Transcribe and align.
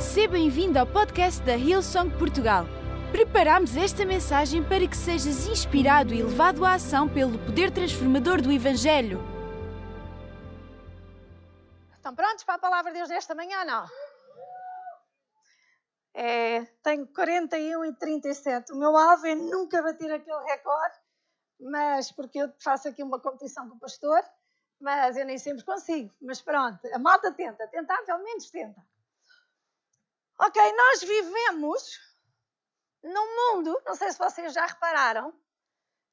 Seja 0.00 0.28
bem-vindo 0.28 0.78
ao 0.78 0.86
podcast 0.86 1.42
da 1.42 1.56
Hillsong 1.56 2.16
Portugal. 2.16 2.64
Preparamos 3.10 3.76
esta 3.76 4.06
mensagem 4.06 4.62
para 4.62 4.86
que 4.86 4.96
sejas 4.96 5.48
inspirado 5.48 6.14
e 6.14 6.22
levado 6.22 6.64
à 6.64 6.74
ação 6.74 7.08
pelo 7.08 7.36
poder 7.36 7.72
transformador 7.72 8.40
do 8.40 8.52
Evangelho. 8.52 9.18
Estão 11.96 12.14
prontos 12.14 12.44
para 12.44 12.54
a 12.54 12.58
palavra 12.60 12.92
de 12.92 12.98
Deus 12.98 13.08
desta 13.08 13.34
manhã, 13.34 13.64
não? 13.64 13.86
É, 16.14 16.64
tenho 16.84 17.04
41 17.08 17.84
e 17.86 17.92
37. 17.94 18.72
O 18.72 18.76
meu 18.76 18.96
alvo 18.96 19.26
é 19.26 19.34
nunca 19.34 19.82
bater 19.82 20.12
aquele 20.12 20.44
recorde, 20.44 20.94
mas 21.58 22.12
porque 22.12 22.38
eu 22.38 22.52
faço 22.62 22.86
aqui 22.86 23.02
uma 23.02 23.18
competição 23.18 23.68
com 23.68 23.74
o 23.74 23.80
pastor, 23.80 24.22
mas 24.80 25.16
eu 25.16 25.26
nem 25.26 25.38
sempre 25.38 25.64
consigo. 25.64 26.14
Mas 26.22 26.40
pronto, 26.40 26.78
a 26.94 26.98
malta 27.00 27.32
tenta, 27.32 27.66
tentar 27.66 28.00
pelo 28.02 28.22
menos 28.22 28.48
tenta. 28.48 28.80
Ok, 30.40 30.72
nós 30.72 31.02
vivemos 31.02 31.98
num 33.02 33.36
mundo, 33.36 33.82
não 33.84 33.96
sei 33.96 34.12
se 34.12 34.18
vocês 34.18 34.52
já 34.52 34.66
repararam, 34.66 35.32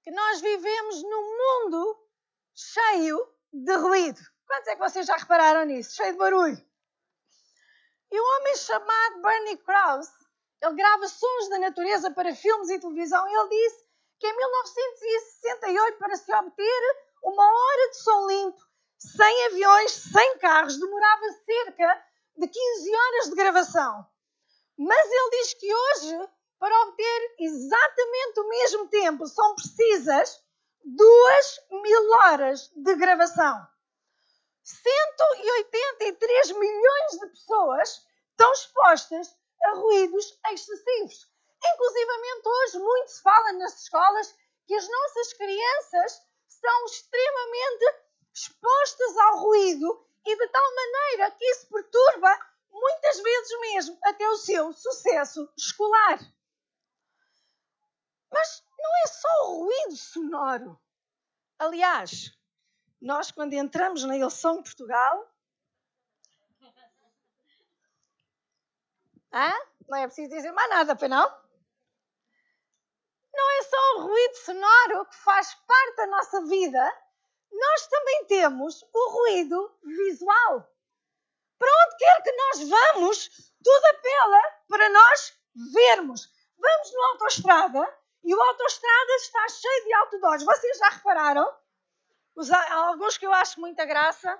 que 0.01 0.09
nós 0.09 0.41
vivemos 0.41 1.03
num 1.03 1.37
mundo 1.37 2.09
cheio 2.55 3.35
de 3.53 3.75
ruído. 3.75 4.19
Quantos 4.47 4.67
é 4.67 4.75
que 4.75 4.81
vocês 4.81 5.05
já 5.05 5.15
repararam 5.15 5.65
nisso? 5.65 5.95
Cheio 5.95 6.13
de 6.13 6.17
barulho. 6.17 6.57
E 8.11 8.19
um 8.19 8.23
homem 8.23 8.55
chamado 8.55 9.21
Bernie 9.21 9.57
Krause, 9.57 10.11
ele 10.61 10.75
grava 10.75 11.07
sons 11.07 11.49
da 11.49 11.59
natureza 11.59 12.09
para 12.09 12.35
filmes 12.35 12.69
e 12.69 12.79
televisão, 12.79 13.27
e 13.27 13.33
ele 13.33 13.49
disse 13.49 13.85
que 14.19 14.27
em 14.27 14.37
1968, 14.37 15.97
para 15.99 16.15
se 16.15 16.33
obter 16.33 17.05
uma 17.23 17.45
hora 17.45 17.89
de 17.91 17.97
som 17.97 18.27
limpo, 18.27 18.65
sem 18.97 19.45
aviões, 19.47 19.91
sem 19.91 20.37
carros, 20.39 20.79
demorava 20.79 21.31
cerca 21.45 22.05
de 22.37 22.47
15 22.47 22.95
horas 22.95 23.29
de 23.29 23.35
gravação. 23.35 24.14
Mas 24.77 25.11
ele 25.11 25.29
diz 25.31 25.53
que 25.53 25.73
hoje, 25.73 26.29
para 26.59 26.81
obter 26.83 27.35
exatamente 27.39 28.39
o 28.39 28.49
mesmo 28.49 28.87
tempo, 28.89 29.27
são 29.27 29.55
precisas 29.55 30.41
duas 30.83 31.59
mil 31.71 32.11
horas 32.11 32.71
de 32.75 32.95
gravação. 32.95 33.67
183 34.63 36.51
milhões 36.51 37.11
de 37.19 37.27
pessoas 37.27 38.05
estão 38.31 38.51
expostas 38.51 39.35
a 39.63 39.75
ruídos 39.75 40.37
excessivos. 40.51 41.29
Inclusivamente 41.73 42.47
hoje 42.47 42.79
muito 42.79 43.11
se 43.11 43.21
fala 43.21 43.53
nas 43.53 43.81
escolas 43.81 44.35
que 44.67 44.75
as 44.75 44.87
nossas 44.87 45.33
crianças 45.33 46.21
são 46.47 46.85
extremamente 46.85 47.85
expostas 48.33 49.17
ao 49.17 49.39
ruído 49.39 50.05
e 50.25 50.35
de 50.35 50.47
tal 50.49 50.75
maneira 50.75 51.31
que 51.31 51.45
isso 51.45 51.67
perturba 51.69 52.39
muitas 52.75 53.19
vezes 53.21 53.59
mesmo 53.61 53.97
até 54.03 54.29
o 54.29 54.37
seu 54.37 54.71
sucesso 54.73 55.51
escolar. 55.57 56.19
Mas 58.31 58.63
não 58.77 58.97
é 59.03 59.07
só 59.07 59.27
o 59.45 59.63
ruído 59.63 59.95
sonoro. 59.95 60.79
Aliás, 61.57 62.37
nós 63.01 63.31
quando 63.31 63.53
entramos 63.53 64.03
na 64.03 64.17
Ilson 64.17 64.61
Portugal, 64.61 65.33
Hã? 69.31 69.51
não 69.87 69.97
é 69.97 70.05
preciso 70.05 70.29
dizer 70.29 70.51
mais 70.51 70.69
nada, 70.69 70.95
pois 70.95 71.09
não? 71.09 71.45
Não 73.33 73.51
é 73.59 73.63
só 73.63 73.95
o 73.95 74.01
ruído 74.07 74.35
sonoro 74.35 75.05
que 75.05 75.15
faz 75.15 75.53
parte 75.53 75.95
da 75.97 76.07
nossa 76.07 76.45
vida, 76.45 77.03
nós 77.51 77.87
também 77.87 78.25
temos 78.25 78.83
o 78.93 79.09
ruído 79.11 79.77
visual. 79.83 80.74
Para 81.57 81.69
onde 81.69 81.97
quer 81.97 82.23
que 82.23 82.31
nós 82.31 82.69
vamos, 82.69 83.29
tudo 83.63 83.85
apela 83.85 84.41
para 84.67 84.89
nós 84.89 85.33
vermos. 85.73 86.29
Vamos 86.57 86.93
numa 86.93 87.07
autoestrada 87.11 87.97
e 88.23 88.33
o 88.33 88.41
autoestrada 88.41 89.11
está 89.15 89.47
cheio 89.49 89.85
de 89.85 89.93
outdoors. 89.93 90.43
Vocês 90.43 90.77
já 90.77 90.89
repararam? 90.89 91.47
alguns 92.71 93.17
que 93.17 93.25
eu 93.25 93.33
acho 93.33 93.61
muita 93.61 93.85
graça, 93.85 94.35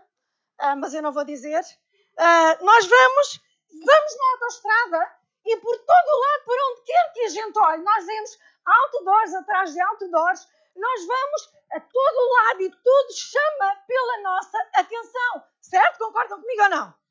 uh, 0.62 0.75
mas 0.78 0.94
eu 0.94 1.01
não 1.01 1.13
vou 1.13 1.23
dizer. 1.23 1.62
Uh, 1.62 2.66
nós 2.66 2.85
vamos, 2.85 3.41
vamos 3.72 4.17
na 4.17 4.31
autoestrada 4.34 5.16
e 5.45 5.57
por 5.57 5.78
todo 5.78 6.07
o 6.07 6.19
lado, 6.19 6.44
por 6.44 6.57
onde 6.72 6.81
quer 6.81 7.13
que 7.13 7.22
a 7.22 7.29
gente 7.29 7.59
olhe, 7.59 7.84
nós 7.84 8.06
vemos 8.06 8.38
outdoors 8.66 9.34
atrás 9.35 9.73
de 9.73 9.81
outdoors. 9.81 10.47
Nós 10.75 11.06
vamos 11.06 11.50
a 11.72 11.79
todo 11.79 12.34
lado 12.34 12.61
e 12.63 12.69
tudo 12.69 13.13
chama 13.13 13.75
pela 13.88 14.22
nossa 14.23 14.57
atenção. 14.73 15.44
Certo? 15.61 16.00
Concordam 16.00 16.41
comigo 16.41 16.63
ou 16.63 16.69
não? 16.69 17.04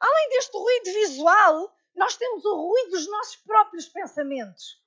Além 0.00 0.28
deste 0.30 0.56
ruído 0.56 0.84
visual, 0.84 1.76
nós 1.94 2.16
temos 2.16 2.44
o 2.44 2.56
ruído 2.56 2.90
dos 2.90 3.06
nossos 3.08 3.36
próprios 3.36 3.88
pensamentos. 3.88 4.80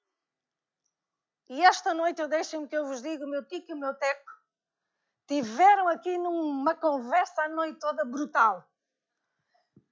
E 1.50 1.64
esta 1.64 1.94
noite 1.94 2.22
eu 2.22 2.28
deixem-me 2.28 2.68
que 2.68 2.76
eu 2.76 2.88
vos 2.88 3.02
diga, 3.02 3.26
o 3.26 3.30
meu 3.30 3.46
tico 3.46 3.70
e 3.70 3.74
o 3.74 3.78
meu 3.78 3.94
teco 3.94 4.32
tiveram 5.28 5.88
aqui 5.88 6.18
numa 6.18 6.76
conversa 6.76 7.44
a 7.44 7.50
noite 7.50 7.80
toda 7.80 8.06
brutal. 8.06 8.68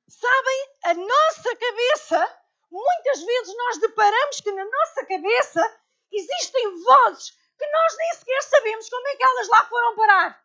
Sabem, 0.07 0.75
a 0.85 0.93
nossa 0.93 1.55
cabeça, 1.55 2.41
muitas 2.69 3.23
vezes 3.23 3.55
nós 3.55 3.77
deparamos 3.79 4.41
que 4.41 4.51
na 4.51 4.65
nossa 4.65 5.05
cabeça 5.05 5.81
existem 6.11 6.83
vozes 6.83 7.31
que 7.57 7.67
nós 7.67 7.97
nem 7.97 8.13
sequer 8.15 8.43
sabemos 8.43 8.89
como 8.89 9.07
é 9.07 9.15
que 9.15 9.23
elas 9.23 9.47
lá 9.47 9.65
foram 9.65 9.95
parar. 9.95 10.43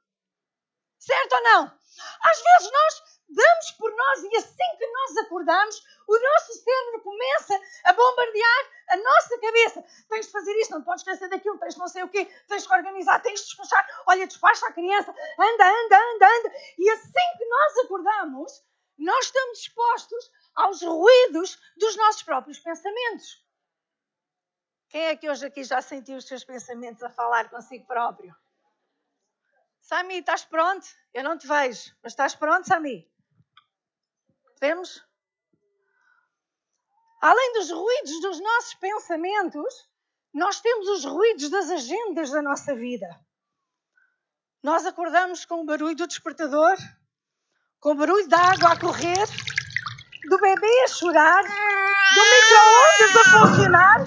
Certo 0.99 1.33
ou 1.33 1.43
não? 1.43 1.79
Às 2.21 2.43
vezes 2.43 2.73
nós 2.73 3.16
damos 3.29 3.71
por 3.73 3.91
nós 3.95 4.23
e 4.23 4.37
assim 4.37 4.77
que 4.79 4.87
nós 4.87 5.17
acordamos, 5.19 5.85
o 6.07 6.19
nosso 6.19 6.53
cérebro 6.53 7.01
começa 7.03 7.61
a 7.85 7.93
bombardear 7.93 8.71
a 8.89 8.97
nossa 8.97 9.39
cabeça. 9.41 9.85
Tens 10.09 10.27
de 10.27 10.33
fazer 10.33 10.53
isto, 10.61 10.71
não 10.71 10.83
podes 10.83 11.03
esquecer 11.03 11.29
daquilo, 11.29 11.59
tens 11.59 11.75
de 11.75 11.81
não 11.81 11.89
sei 11.89 12.03
o 12.03 12.09
quê, 12.09 12.25
tens 12.49 12.63
de 12.63 12.73
organizar, 12.73 13.21
tens 13.21 13.41
de 13.41 13.47
despachar. 13.47 13.87
Olha, 14.07 14.27
despacha 14.27 14.67
a 14.67 14.73
criança, 14.73 15.11
anda, 15.11 15.69
anda, 15.69 15.99
anda, 15.99 16.29
anda. 16.29 16.53
E 16.79 16.91
assim 16.91 17.39
que 17.39 17.45
nós 17.45 17.79
acordamos, 17.85 18.65
nós 18.99 19.25
estamos 19.27 19.59
expostos 19.59 20.31
aos 20.55 20.83
ruídos 20.83 21.59
dos 21.77 21.97
nossos 21.97 22.23
próprios 22.23 22.59
pensamentos. 22.59 23.45
Quem 24.89 25.07
é 25.07 25.17
que 25.17 25.29
hoje 25.29 25.47
aqui 25.47 25.65
já 25.65 25.83
sentiu 25.83 26.17
os 26.17 26.27
seus 26.27 26.45
pensamentos 26.45 27.03
a 27.03 27.11
falar 27.11 27.51
consigo 27.51 27.87
próprio? 27.87 28.35
Sami, 29.81 30.19
estás 30.19 30.45
pronto? 30.45 30.87
Eu 31.13 31.23
não 31.23 31.37
te 31.37 31.47
vejo, 31.47 31.95
mas 32.03 32.13
estás 32.13 32.35
pronto, 32.35 32.67
Sami? 32.67 33.09
Vemos? 34.61 35.05
Além 37.21 37.53
dos 37.55 37.71
ruídos 37.71 38.21
dos 38.21 38.41
nossos 38.41 38.75
pensamentos, 38.75 39.89
nós 40.33 40.61
temos 40.61 40.89
os 40.89 41.05
ruídos 41.05 41.50
das 41.50 41.71
agendas 41.71 42.31
da 42.31 42.43
nossa 42.43 42.75
vida. 42.75 43.06
Nós 44.62 44.87
acordamos 44.87 45.45
com 45.45 45.62
o 45.62 45.65
barulho 45.65 45.95
do 45.95 46.06
despertador, 46.06 46.77
com 47.81 47.93
o 47.93 47.95
barulho 47.95 48.28
da 48.28 48.39
água 48.39 48.72
a 48.72 48.81
correr, 48.81 49.27
do 50.28 50.39
bebê 50.39 50.83
a 50.84 50.89
chorar, 50.89 51.43
do 51.43 52.22
micro-ondas 52.22 53.16
a 53.16 53.25
funcionar, 53.39 53.99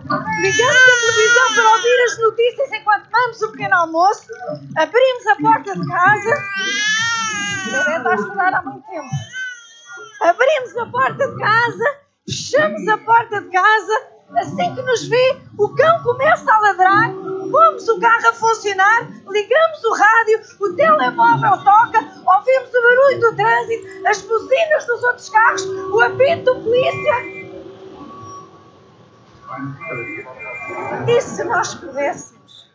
ligamos 0.41 0.81
a 0.81 0.99
televisão 0.99 1.55
para 1.55 1.71
ouvir 1.71 2.03
as 2.03 2.17
notícias 2.17 2.71
enquanto 2.73 3.09
tomamos 3.09 3.41
o 3.41 3.51
pequeno 3.51 3.75
almoço, 3.75 4.33
abrimos 4.75 5.27
a 5.27 5.35
porta 5.35 5.75
de 5.75 5.88
casa. 5.88 6.43
O 7.67 7.71
bebê 7.71 7.97
está 7.97 8.13
a 8.13 8.17
chorar 8.17 8.53
há 8.53 8.61
muito 8.63 8.85
tempo. 8.88 9.28
Abrimos 10.22 10.75
a 10.78 10.85
porta 10.85 11.28
de 11.28 11.40
casa, 11.40 12.00
fechamos 12.25 12.88
a 12.88 12.97
porta 12.97 13.41
de 13.41 13.50
casa, 13.50 14.07
assim 14.38 14.75
que 14.75 14.81
nos 14.81 15.07
vê, 15.07 15.41
o 15.57 15.69
cão 15.75 16.03
começa 16.03 16.52
a 16.52 16.59
ladrar, 16.59 17.12
pomos 17.50 17.88
o 17.88 18.00
carro 18.00 18.28
a 18.28 18.34
funcionar, 18.34 19.09
ligamos 19.28 19.84
o 19.84 19.94
rádio, 19.94 20.41
o 20.59 20.75
telemóvel 20.75 21.63
toca, 21.63 22.00
ouvimos 22.00 22.69
o 22.69 22.81
barulho 22.81 23.19
do 23.22 23.35
trânsito, 23.35 24.07
as 24.07 24.22
buzinas 24.22 24.85
dos 24.85 25.03
outros 25.03 25.30
carros, 25.30 25.66
o 25.66 26.01
apito 26.01 26.54
do 26.54 26.63
polícia. 26.63 27.39
E 31.07 31.22
se 31.22 31.44
nós 31.45 31.75
pudéssemos 31.75 32.69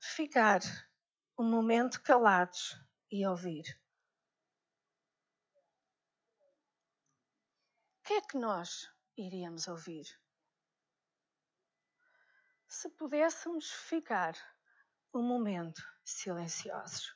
ficar 0.00 0.60
um 1.38 1.44
momento 1.44 2.00
calados 2.02 2.76
e 3.10 3.26
ouvir? 3.26 3.64
Que 8.08 8.14
é 8.14 8.20
que 8.22 8.38
nós 8.38 8.90
iríamos 9.18 9.68
ouvir? 9.68 10.06
Se 12.66 12.88
pudéssemos 12.88 13.70
ficar 13.70 14.34
um 15.12 15.20
momento 15.20 15.82
silenciosos. 16.02 17.14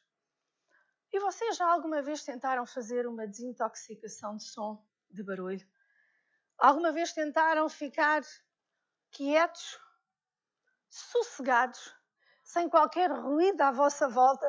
E 1.10 1.18
vocês 1.18 1.56
já 1.56 1.66
alguma 1.66 2.02
vez 2.02 2.22
tentaram 2.22 2.66
fazer 2.66 3.06
uma 3.06 3.26
desintoxicação 3.26 4.36
de 4.36 4.44
som, 4.44 4.86
de 5.08 5.22
barulho? 5.22 5.66
Alguma 6.58 6.92
vez 6.92 7.14
tentaram 7.14 7.70
ficar 7.70 8.20
quietos, 9.10 9.80
sossegados, 10.90 11.96
sem 12.44 12.68
qualquer 12.68 13.10
ruído 13.10 13.62
à 13.62 13.72
vossa 13.72 14.10
volta? 14.10 14.46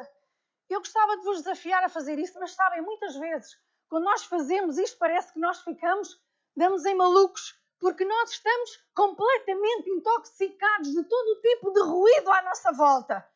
Eu 0.69 0.81
gostava 0.81 1.15
de 1.15 1.23
vos 1.23 1.37
desafiar 1.37 1.85
a 1.85 1.89
fazer 1.89 2.19
isso, 2.19 2.37
mas 2.37 2.51
sabem, 2.51 2.81
muitas 2.81 3.15
vezes 3.15 3.57
quando 3.93 4.05
nós 4.05 4.23
fazemos 4.23 4.79
isto, 4.79 4.97
parece 4.97 5.31
que 5.31 5.39
nós 5.39 5.61
ficamos, 5.61 6.19
damos 6.55 6.85
em 6.85 6.95
malucos, 6.95 7.55
porque 7.79 8.05
nós 8.05 8.31
estamos 8.31 8.79
completamente 8.95 9.89
intoxicados 9.89 10.91
de 10.91 11.03
todo 11.03 11.27
o 11.31 11.41
tipo 11.41 11.71
de 11.71 11.81
ruído 11.81 12.31
à 12.31 12.41
nossa 12.43 12.71
volta. 12.71 13.27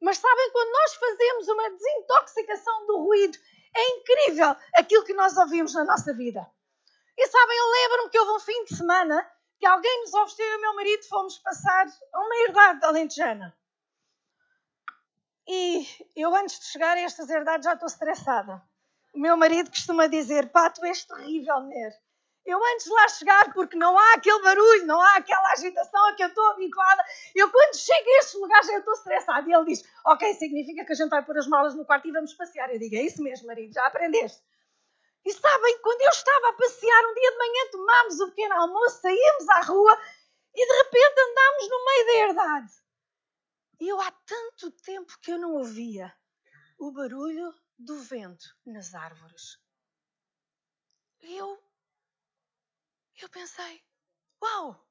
Mas 0.00 0.18
sabem, 0.18 0.50
quando 0.50 0.72
nós 0.72 0.94
fazemos 0.94 1.48
uma 1.48 1.70
desintoxicação 1.70 2.86
do 2.86 2.98
ruído, 3.04 3.38
é 3.74 3.90
incrível 3.96 4.56
aquilo 4.76 5.04
que 5.04 5.14
nós 5.14 5.36
ouvimos 5.36 5.74
na 5.74 5.84
nossa 5.84 6.12
vida. 6.14 6.46
E 7.16 7.26
sabem, 7.28 7.58
eu 7.58 7.70
lembro-me 7.70 8.10
que 8.10 8.18
houve 8.18 8.32
um 8.32 8.40
fim 8.40 8.64
de 8.64 8.76
semana 8.76 9.30
que 9.58 9.66
alguém 9.66 10.00
nos 10.00 10.14
ofereceu 10.14 10.46
e 10.46 10.56
o 10.56 10.60
meu 10.60 10.74
marido 10.74 11.08
fomos 11.08 11.38
passar 11.38 11.86
uma 12.14 12.36
herdade 12.36 12.84
alentejana. 12.84 13.56
E 15.46 15.86
eu, 16.16 16.34
antes 16.34 16.58
de 16.58 16.66
chegar 16.66 16.96
a 16.96 17.00
estas 17.00 17.28
herdades, 17.28 17.64
já 17.64 17.74
estou 17.74 17.86
estressada. 17.86 18.62
O 19.12 19.18
meu 19.18 19.36
marido 19.36 19.70
costuma 19.70 20.06
dizer: 20.06 20.50
Pá, 20.50 20.70
tu 20.70 20.84
és 20.84 21.04
terrível, 21.04 21.60
mulher. 21.60 21.92
Eu, 22.44 22.58
antes 22.74 22.86
de 22.86 22.92
lá 22.92 23.08
chegar, 23.08 23.52
porque 23.54 23.76
não 23.76 23.96
há 23.96 24.14
aquele 24.14 24.42
barulho, 24.42 24.86
não 24.86 25.00
há 25.00 25.16
aquela 25.16 25.52
agitação 25.52 26.04
a 26.08 26.14
que 26.14 26.24
eu 26.24 26.28
estou 26.28 26.44
habituada, 26.50 27.04
eu, 27.36 27.48
quando 27.50 27.76
chego 27.76 28.08
a 28.08 28.18
estes 28.18 28.34
lugares, 28.40 28.68
eu 28.68 28.78
estou 28.80 28.94
estressada. 28.94 29.48
E 29.48 29.52
ele 29.52 29.64
diz: 29.66 29.84
Ok, 30.04 30.34
significa 30.34 30.84
que 30.84 30.92
a 30.92 30.96
gente 30.96 31.10
vai 31.10 31.24
pôr 31.24 31.38
as 31.38 31.46
malas 31.46 31.74
no 31.74 31.84
quarto 31.84 32.08
e 32.08 32.12
vamos 32.12 32.34
passear. 32.34 32.72
Eu 32.72 32.80
digo: 32.80 32.96
É 32.96 33.02
isso 33.02 33.22
mesmo, 33.22 33.46
marido, 33.46 33.72
já 33.72 33.86
aprendeste. 33.86 34.42
E 35.24 35.32
sabem, 35.32 35.78
quando 35.82 36.00
eu 36.00 36.08
estava 36.08 36.48
a 36.48 36.52
passear, 36.54 37.04
um 37.06 37.14
dia 37.14 37.30
de 37.30 37.38
manhã 37.38 37.70
tomámos 37.70 38.20
o 38.20 38.28
pequeno 38.30 38.54
almoço, 38.54 39.00
saímos 39.00 39.48
à 39.50 39.60
rua 39.60 39.96
e 40.54 40.66
de 40.66 40.76
repente 40.82 41.20
andámos 41.20 41.68
no 41.68 41.84
meio 41.84 42.06
da 42.06 42.12
herdade. 42.14 42.72
E 43.80 43.88
eu 43.88 44.00
há 44.00 44.10
tanto 44.26 44.70
tempo 44.82 45.16
que 45.20 45.30
eu 45.32 45.38
não 45.38 45.54
ouvia 45.54 46.12
o 46.78 46.90
barulho 46.92 47.54
do 47.78 47.98
vento 48.00 48.44
nas 48.66 48.94
árvores. 48.94 49.58
Eu, 51.20 51.56
eu 53.24 53.28
pensei, 53.30 53.82
uau, 54.42 54.86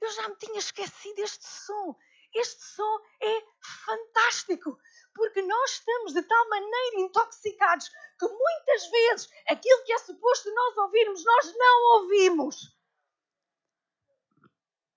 eu 0.00 0.10
já 0.12 0.28
me 0.28 0.36
tinha 0.36 0.58
esquecido 0.58 1.16
deste 1.16 1.46
som. 1.46 1.96
Este 2.32 2.62
som 2.62 3.00
é 3.20 3.42
fantástico, 3.84 4.78
porque 5.14 5.42
nós 5.42 5.70
estamos 5.72 6.12
de 6.12 6.22
tal 6.22 6.48
maneira 6.48 7.00
intoxicados 7.00 7.88
que 7.88 8.26
muitas 8.26 8.90
vezes 8.90 9.28
aquilo 9.48 9.84
que 9.84 9.92
é 9.92 9.98
suposto 9.98 10.54
nós 10.54 10.76
ouvirmos, 10.76 11.24
nós 11.24 11.54
não 11.56 11.82
ouvimos. 11.94 12.76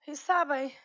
E 0.06 0.16
sabem, 0.16 0.78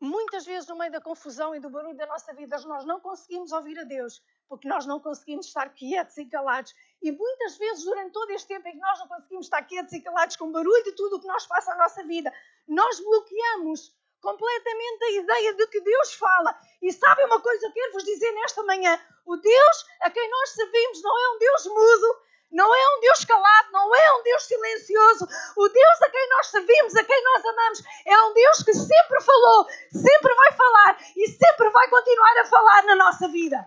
muitas 0.00 0.44
vezes 0.44 0.68
no 0.68 0.76
meio 0.76 0.92
da 0.92 1.00
confusão 1.00 1.54
e 1.54 1.60
do 1.60 1.70
barulho 1.70 1.96
da 1.96 2.06
nossa 2.06 2.34
vida, 2.34 2.58
nós 2.60 2.84
não 2.84 3.00
conseguimos 3.00 3.52
ouvir 3.52 3.78
a 3.78 3.84
Deus, 3.84 4.22
porque 4.48 4.68
nós 4.68 4.84
não 4.86 5.00
conseguimos 5.00 5.46
estar 5.46 5.72
quietos 5.72 6.16
e 6.18 6.26
calados. 6.26 6.74
E 7.02 7.10
muitas 7.10 7.56
vezes, 7.56 7.84
durante 7.84 8.12
todo 8.12 8.30
este 8.30 8.48
tempo 8.48 8.68
em 8.68 8.72
que 8.72 8.78
nós 8.78 8.98
não 8.98 9.08
conseguimos 9.08 9.46
estar 9.46 9.62
quietos 9.62 9.92
e 9.92 10.02
calados 10.02 10.36
com 10.36 10.46
o 10.48 10.52
barulho 10.52 10.84
de 10.84 10.92
tudo 10.92 11.16
o 11.16 11.20
que 11.20 11.26
nós 11.26 11.46
passa 11.46 11.70
na 11.70 11.84
nossa 11.84 12.02
vida, 12.04 12.32
nós 12.68 13.00
bloqueamos 13.00 13.94
completamente 14.20 15.04
a 15.04 15.10
ideia 15.12 15.54
de 15.54 15.66
que 15.68 15.80
Deus 15.80 16.14
fala. 16.14 16.54
E 16.82 16.92
sabem 16.92 17.24
uma 17.24 17.40
coisa, 17.40 17.66
eu 17.66 17.72
quero 17.72 17.92
vos 17.92 18.04
dizer 18.04 18.30
nesta 18.32 18.62
manhã: 18.64 19.00
o 19.24 19.36
Deus 19.36 19.86
a 20.00 20.10
quem 20.10 20.30
nós 20.30 20.50
servimos 20.50 21.02
não 21.02 21.18
é 21.18 21.30
um 21.30 21.38
Deus 21.38 21.66
mudo, 21.66 22.20
não 22.52 22.74
é 22.74 22.96
um 22.96 23.00
Deus 23.00 23.24
calado, 23.24 23.72
não 23.72 23.94
é 23.94 24.18
um 24.18 24.22
Deus 24.22 24.42
silencioso. 24.42 25.26
O 25.56 25.68
Deus 25.68 26.02
a 26.02 26.10
quem 26.10 26.28
nós 26.28 26.46
servimos, 26.48 26.96
a 26.96 27.04
quem 27.04 27.24
nós 27.24 27.44
amamos, 27.44 27.82
é 28.04 28.22
um 28.24 28.34
Deus 28.34 28.62
que 28.62 28.74
sempre 28.74 29.20
falou, 29.22 29.66
sempre 29.90 30.34
vai 30.34 30.52
falar 30.52 30.98
e 31.16 31.28
sempre 31.28 31.70
vai 31.70 31.88
continuar 31.88 32.38
a 32.38 32.44
falar 32.46 32.82
na 32.84 32.96
nossa 32.96 33.28
vida. 33.28 33.66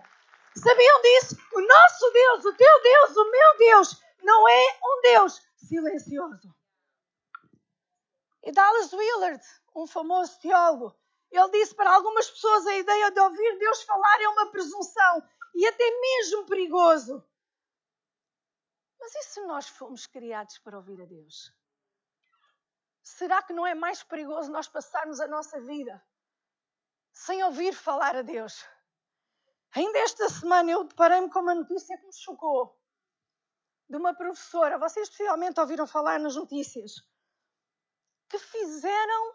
Sabiam 0.56 1.02
disso? 1.02 1.36
O 1.52 1.60
nosso 1.60 2.10
Deus, 2.12 2.44
o 2.44 2.54
teu 2.54 2.82
Deus, 2.82 3.16
o 3.16 3.30
meu 3.30 3.58
Deus, 3.58 4.02
não 4.22 4.48
é 4.48 4.78
um 4.82 5.00
Deus 5.02 5.42
silencioso. 5.56 6.54
E 8.42 8.52
Dallas 8.52 8.92
Willard, 8.92 9.44
um 9.74 9.86
famoso 9.86 10.38
teólogo, 10.38 10.96
ele 11.30 11.48
disse 11.50 11.74
para 11.74 11.92
algumas 11.92 12.30
pessoas 12.30 12.66
a 12.66 12.76
ideia 12.76 13.10
de 13.10 13.20
ouvir 13.20 13.58
Deus 13.58 13.82
falar 13.82 14.20
é 14.20 14.28
uma 14.28 14.50
presunção 14.50 15.28
e 15.54 15.66
até 15.66 15.90
mesmo 16.00 16.46
perigoso. 16.46 17.24
Mas 19.00 19.14
e 19.16 19.22
se 19.24 19.40
nós 19.42 19.68
fomos 19.68 20.06
criados 20.06 20.58
para 20.58 20.76
ouvir 20.76 21.00
a 21.02 21.04
Deus? 21.04 21.52
Será 23.02 23.42
que 23.42 23.52
não 23.52 23.66
é 23.66 23.74
mais 23.74 24.02
perigoso 24.02 24.50
nós 24.50 24.68
passarmos 24.68 25.20
a 25.20 25.26
nossa 25.26 25.60
vida 25.60 26.02
sem 27.12 27.42
ouvir 27.42 27.74
falar 27.74 28.16
a 28.16 28.22
Deus? 28.22 28.64
Ainda 29.74 29.98
esta 29.98 30.28
semana 30.28 30.70
eu 30.70 30.84
deparei-me 30.84 31.28
com 31.28 31.40
uma 31.40 31.54
notícia 31.54 31.98
que 31.98 32.06
me 32.06 32.12
chocou. 32.12 32.78
De 33.88 33.96
uma 33.96 34.14
professora, 34.14 34.78
vocês 34.78 35.10
possivelmente 35.10 35.58
ouviram 35.60 35.86
falar 35.86 36.20
nas 36.20 36.36
notícias, 36.36 36.92
que 38.28 38.38
fizeram 38.38 39.34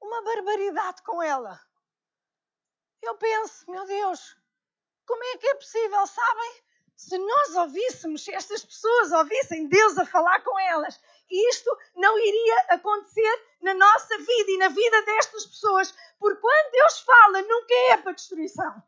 uma 0.00 0.22
barbaridade 0.22 1.02
com 1.02 1.22
ela. 1.22 1.58
Eu 3.02 3.16
penso, 3.16 3.70
meu 3.70 3.86
Deus, 3.86 4.36
como 5.06 5.24
é 5.24 5.38
que 5.38 5.46
é 5.46 5.54
possível, 5.54 6.06
sabem? 6.06 6.62
Se 6.94 7.16
nós 7.16 7.56
ouvíssemos, 7.56 8.24
se 8.24 8.32
estas 8.32 8.64
pessoas 8.64 9.12
ouvissem 9.12 9.68
Deus 9.68 9.98
a 9.98 10.04
falar 10.04 10.42
com 10.44 10.58
elas, 10.58 11.00
isto 11.30 11.78
não 11.94 12.18
iria 12.18 12.56
acontecer 12.70 13.56
na 13.62 13.72
nossa 13.72 14.18
vida 14.18 14.50
e 14.50 14.58
na 14.58 14.68
vida 14.68 15.02
destas 15.02 15.46
pessoas, 15.46 15.94
porque 16.18 16.40
quando 16.40 16.70
Deus 16.72 17.00
fala, 17.00 17.42
nunca 17.42 17.74
é 17.90 17.96
para 17.96 18.12
destruição. 18.12 18.82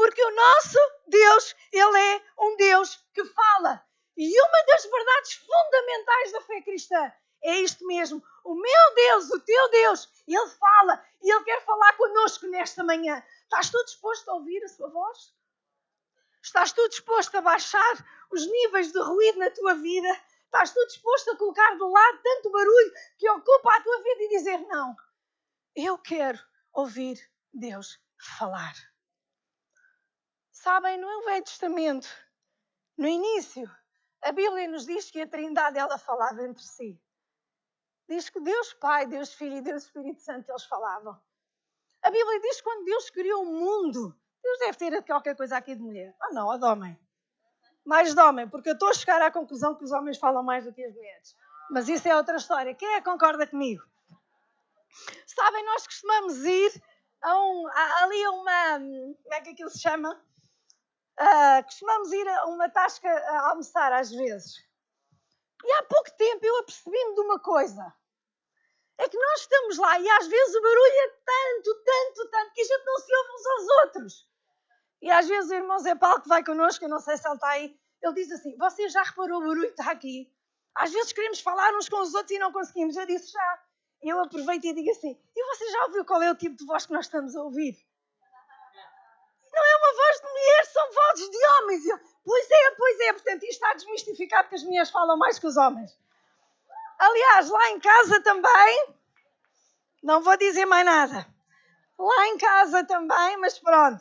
Porque 0.00 0.24
o 0.24 0.34
nosso 0.34 0.78
Deus, 1.08 1.54
Ele 1.70 1.98
é 1.98 2.22
um 2.38 2.56
Deus 2.56 3.04
que 3.12 3.22
fala. 3.22 3.86
E 4.16 4.42
uma 4.42 4.64
das 4.66 4.82
verdades 4.86 5.34
fundamentais 5.34 6.32
da 6.32 6.40
fé 6.40 6.62
cristã 6.62 7.12
é 7.44 7.60
isto 7.60 7.86
mesmo. 7.86 8.24
O 8.42 8.54
meu 8.54 8.94
Deus, 8.94 9.30
o 9.30 9.38
teu 9.40 9.68
Deus, 9.68 10.08
Ele 10.26 10.48
fala 10.48 11.04
e 11.20 11.30
Ele 11.30 11.44
quer 11.44 11.62
falar 11.66 11.92
connosco 11.98 12.46
nesta 12.46 12.82
manhã. 12.82 13.22
Estás 13.42 13.68
tu 13.68 13.84
disposto 13.84 14.26
a 14.30 14.36
ouvir 14.36 14.64
a 14.64 14.68
sua 14.68 14.88
voz? 14.88 15.34
Estás 16.42 16.72
tu 16.72 16.88
disposto 16.88 17.34
a 17.34 17.42
baixar 17.42 18.06
os 18.30 18.46
níveis 18.46 18.92
de 18.92 19.00
ruído 19.00 19.38
na 19.38 19.50
tua 19.50 19.74
vida? 19.74 20.08
Estás 20.46 20.72
tu 20.72 20.82
disposto 20.86 21.32
a 21.32 21.36
colocar 21.36 21.76
do 21.76 21.90
lado 21.90 22.20
tanto 22.22 22.50
barulho 22.50 22.92
que 23.18 23.28
ocupa 23.28 23.76
a 23.76 23.82
tua 23.82 24.02
vida 24.02 24.22
e 24.22 24.28
dizer: 24.30 24.58
Não, 24.60 24.96
eu 25.76 25.98
quero 25.98 26.38
ouvir 26.72 27.20
Deus 27.52 28.00
falar. 28.38 28.89
Sabem, 30.60 30.98
no 30.98 31.24
Velho 31.24 31.42
Testamento, 31.42 32.06
no 32.98 33.08
início, 33.08 33.64
a 34.20 34.30
Bíblia 34.30 34.68
nos 34.68 34.84
diz 34.84 35.10
que 35.10 35.22
a 35.22 35.26
Trindade 35.26 35.78
ela 35.78 35.96
falava 35.96 36.42
entre 36.42 36.62
si. 36.62 37.00
Diz 38.06 38.28
que 38.28 38.38
Deus 38.40 38.74
Pai, 38.74 39.06
Deus 39.06 39.32
Filho 39.32 39.56
e 39.56 39.62
Deus 39.62 39.84
Espírito 39.84 40.20
Santo 40.20 40.50
eles 40.50 40.64
falavam. 40.64 41.18
A 42.02 42.10
Bíblia 42.10 42.40
diz 42.40 42.58
que 42.58 42.62
quando 42.62 42.84
Deus 42.84 43.08
criou 43.08 43.42
o 43.42 43.46
mundo, 43.46 44.14
Deus 44.42 44.58
deve 44.58 44.76
ter 44.76 45.02
qualquer 45.02 45.34
coisa 45.34 45.56
aqui 45.56 45.74
de 45.74 45.80
mulher. 45.80 46.14
Ah, 46.20 46.32
não, 46.34 46.50
a 46.50 46.58
de 46.58 46.64
homem. 46.66 47.00
Mais 47.82 48.14
de 48.14 48.20
homem, 48.20 48.46
porque 48.46 48.68
eu 48.68 48.74
estou 48.74 48.90
a 48.90 48.94
chegar 48.94 49.22
à 49.22 49.30
conclusão 49.30 49.74
que 49.74 49.84
os 49.84 49.92
homens 49.92 50.18
falam 50.18 50.42
mais 50.42 50.66
do 50.66 50.74
que 50.74 50.84
as 50.84 50.94
mulheres. 50.94 51.34
Mas 51.70 51.88
isso 51.88 52.06
é 52.06 52.14
outra 52.14 52.36
história. 52.36 52.74
Quem 52.74 52.96
é 52.96 53.00
que 53.00 53.10
concorda 53.10 53.46
comigo? 53.46 53.82
Sabem, 55.24 55.64
nós 55.64 55.86
costumamos 55.86 56.44
ir 56.44 56.82
a 57.22 57.34
um, 57.34 57.66
a, 57.66 58.02
ali 58.02 58.24
a 58.24 58.30
uma. 58.30 58.78
Como 59.22 59.34
é 59.34 59.40
que 59.40 59.50
aquilo 59.50 59.70
se 59.70 59.78
chama? 59.78 60.22
Uh, 61.20 61.62
costumamos 61.64 62.10
ir 62.12 62.26
a 62.28 62.46
uma 62.46 62.70
tasca 62.70 63.08
a 63.08 63.50
almoçar 63.50 63.92
às 63.92 64.10
vezes. 64.10 64.56
E 65.62 65.72
há 65.72 65.82
pouco 65.82 66.10
tempo 66.16 66.46
eu 66.46 66.58
apercebi-me 66.60 67.14
de 67.14 67.20
uma 67.20 67.38
coisa. 67.38 67.94
É 68.96 69.06
que 69.06 69.18
nós 69.18 69.40
estamos 69.40 69.76
lá 69.76 69.98
e 70.00 70.08
às 70.08 70.26
vezes 70.26 70.54
o 70.54 70.62
barulho 70.62 70.94
é 70.94 71.08
tanto, 71.08 71.74
tanto, 71.84 72.30
tanto 72.30 72.52
que 72.54 72.62
a 72.62 72.64
gente 72.64 72.84
não 72.86 72.98
se 72.98 73.14
ouve 73.14 73.30
uns 73.34 73.46
aos 73.46 73.84
outros. 73.84 74.30
E 75.02 75.10
às 75.10 75.28
vezes 75.28 75.50
o 75.50 75.54
irmão 75.54 75.78
Zé 75.78 75.94
Paulo 75.94 76.22
que 76.22 76.28
vai 76.28 76.44
connosco, 76.44 76.84
eu 76.84 76.88
não 76.88 77.00
sei 77.00 77.16
se 77.18 77.26
ele 77.26 77.34
está 77.34 77.48
aí, 77.48 77.78
ele 78.02 78.14
diz 78.14 78.32
assim: 78.32 78.56
Você 78.56 78.88
já 78.88 79.02
reparou 79.02 79.38
o 79.38 79.40
barulho 79.40 79.66
que 79.74 79.80
está 79.80 79.90
aqui? 79.90 80.32
Às 80.74 80.90
vezes 80.90 81.12
queremos 81.12 81.40
falar 81.40 81.74
uns 81.76 81.88
com 81.88 82.00
os 82.00 82.14
outros 82.14 82.30
e 82.34 82.38
não 82.38 82.52
conseguimos. 82.52 82.96
Eu 82.96 83.06
disse 83.06 83.32
já. 83.32 83.62
Eu 84.02 84.20
aproveito 84.20 84.64
e 84.64 84.74
digo 84.74 84.90
assim: 84.90 85.18
E 85.36 85.44
você 85.54 85.70
já 85.70 85.84
ouviu 85.84 86.04
qual 86.04 86.22
é 86.22 86.30
o 86.30 86.34
tipo 86.34 86.56
de 86.56 86.64
voz 86.64 86.86
que 86.86 86.92
nós 86.92 87.04
estamos 87.04 87.36
a 87.36 87.42
ouvir? 87.42 87.76
Não 89.60 89.66
é 89.66 89.76
uma 89.76 89.92
voz 89.94 90.20
de 90.20 90.26
mulher, 90.26 90.66
são 90.66 90.90
vozes 90.90 91.30
de 91.30 91.46
homens. 91.46 91.86
Eu, 91.86 92.00
pois 92.24 92.50
é, 92.50 92.70
pois 92.70 93.00
é. 93.00 93.12
Portanto, 93.12 93.42
isto 93.42 93.52
está 93.52 93.74
desmistificado 93.74 94.48
que 94.48 94.54
as 94.54 94.62
mulheres 94.62 94.90
falam 94.90 95.18
mais 95.18 95.38
que 95.38 95.46
os 95.46 95.56
homens. 95.58 95.98
Aliás, 96.98 97.50
lá 97.50 97.70
em 97.70 97.80
casa 97.80 98.22
também, 98.22 98.94
não 100.02 100.22
vou 100.22 100.34
dizer 100.38 100.64
mais 100.64 100.86
nada. 100.86 101.26
Lá 101.98 102.26
em 102.28 102.38
casa 102.38 102.84
também, 102.84 103.36
mas 103.36 103.58
pronto. 103.58 104.00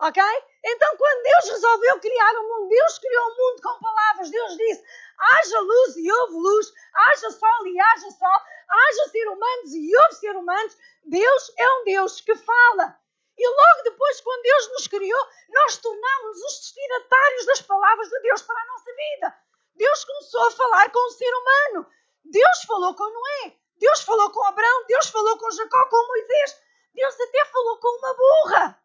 Ok? 0.00 0.22
Então, 0.62 0.96
quando 0.98 1.22
Deus 1.22 1.50
resolveu 1.52 2.00
criar 2.00 2.32
o 2.34 2.42
mundo, 2.42 2.68
Deus 2.68 2.98
criou 2.98 3.26
o 3.26 3.36
mundo 3.36 3.62
com 3.62 3.80
palavras. 3.80 4.30
Deus 4.30 4.56
disse: 4.56 4.84
haja 5.18 5.60
luz 5.60 5.96
e 5.96 6.12
houve 6.12 6.34
luz, 6.34 6.72
haja 6.94 7.30
sol 7.30 7.66
e 7.66 7.80
haja 7.80 8.10
sol, 8.10 8.40
haja 8.68 9.08
ser 9.10 9.28
humanos 9.28 9.72
e 9.72 9.96
houve 9.96 10.14
ser 10.16 10.36
humanos. 10.36 10.76
Deus 11.04 11.52
é 11.56 11.68
um 11.70 11.84
Deus 11.84 12.20
que 12.20 12.34
fala. 12.36 12.98
E 13.36 13.48
logo 13.48 13.82
depois, 13.82 14.20
quando 14.20 14.42
Deus 14.42 14.68
nos 14.72 14.86
criou, 14.86 15.28
nós 15.48 15.76
tornámos-nos 15.78 16.44
os 16.44 16.60
destinatários 16.60 17.46
das 17.46 17.62
palavras 17.62 18.08
de 18.08 18.20
Deus 18.20 18.42
para 18.42 18.60
a 18.60 18.66
nossa 18.66 18.94
vida. 18.94 19.44
Deus 19.74 20.04
começou 20.04 20.46
a 20.46 20.50
falar 20.52 20.90
com 20.92 20.98
o 20.98 21.10
ser 21.10 21.34
humano. 21.34 21.90
Deus 22.24 22.62
falou 22.66 22.94
com 22.94 23.04
Noé. 23.04 23.56
Deus 23.76 24.02
falou 24.02 24.30
com 24.30 24.42
Abraão. 24.44 24.86
Deus 24.86 25.08
falou 25.08 25.36
com 25.38 25.50
Jacó, 25.50 25.88
com 25.88 26.06
Moisés. 26.06 26.62
Deus 26.94 27.20
até 27.20 27.44
falou 27.46 27.78
com 27.78 27.98
uma 27.98 28.14
burra. 28.14 28.84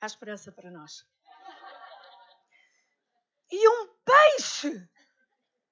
Há 0.00 0.06
esperança 0.06 0.52
para 0.52 0.70
nós. 0.70 1.04
E 3.50 3.68
um 3.68 3.88
peixe, 4.04 4.88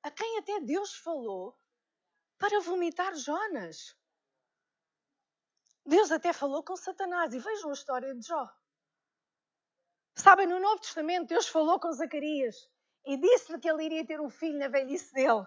a 0.02 0.10
quem 0.10 0.38
até 0.38 0.60
Deus 0.60 0.94
falou 0.94 1.58
para 2.38 2.60
vomitar 2.60 3.14
Jonas. 3.14 3.96
Deus 5.90 6.12
até 6.12 6.32
falou 6.32 6.62
com 6.62 6.76
Satanás. 6.76 7.34
E 7.34 7.38
vejam 7.40 7.70
a 7.70 7.72
história 7.72 8.14
de 8.14 8.24
Jó. 8.24 8.48
Sabem, 10.14 10.46
no 10.46 10.60
Novo 10.60 10.80
Testamento, 10.80 11.26
Deus 11.26 11.48
falou 11.48 11.80
com 11.80 11.92
Zacarias 11.92 12.68
e 13.04 13.16
disse-lhe 13.16 13.58
que 13.58 13.68
ele 13.68 13.84
iria 13.84 14.06
ter 14.06 14.20
um 14.20 14.30
filho 14.30 14.58
na 14.58 14.68
velhice 14.68 15.12
dele. 15.12 15.44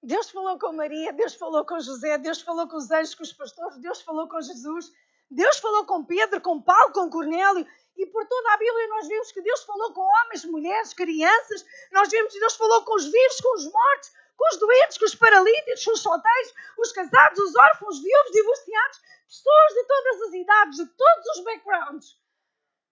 Deus 0.00 0.30
falou 0.30 0.56
com 0.60 0.72
Maria, 0.72 1.12
Deus 1.12 1.34
falou 1.34 1.64
com 1.64 1.80
José, 1.80 2.18
Deus 2.18 2.40
falou 2.40 2.68
com 2.68 2.76
os 2.76 2.88
anjos, 2.90 3.16
com 3.16 3.24
os 3.24 3.32
pastores, 3.32 3.78
Deus 3.78 4.00
falou 4.00 4.28
com 4.28 4.40
Jesus, 4.40 4.92
Deus 5.28 5.58
falou 5.58 5.84
com 5.86 6.04
Pedro, 6.04 6.40
com 6.40 6.62
Paulo, 6.62 6.92
com 6.92 7.10
Cornélio. 7.10 7.66
E 7.96 8.06
por 8.06 8.24
toda 8.28 8.52
a 8.52 8.58
Bíblia 8.58 8.88
nós 8.88 9.08
vemos 9.08 9.32
que 9.32 9.42
Deus 9.42 9.64
falou 9.64 9.92
com 9.92 10.02
homens, 10.02 10.44
mulheres, 10.44 10.94
crianças. 10.94 11.64
Nós 11.90 12.08
vemos 12.10 12.32
que 12.32 12.38
Deus 12.38 12.54
falou 12.54 12.84
com 12.84 12.94
os 12.94 13.06
vivos, 13.06 13.40
com 13.40 13.54
os 13.56 13.64
mortos, 13.72 14.12
com 14.38 14.48
os 14.54 14.56
doentes, 14.58 14.96
com 14.96 15.04
os 15.04 15.14
paralíticos, 15.16 15.84
com 15.84 15.90
os 15.90 16.00
solteiros, 16.00 16.54
os 16.78 16.92
casados, 16.92 17.38
os 17.40 17.56
órfãos, 17.56 18.00
viúvos, 18.00 18.32
divorciados, 18.32 19.00
pessoas 19.26 19.74
de 19.74 19.84
todas 19.84 20.22
as 20.22 20.32
idades, 20.34 20.76
de 20.78 20.86
todos 20.86 21.26
os 21.36 21.44
backgrounds. 21.44 22.22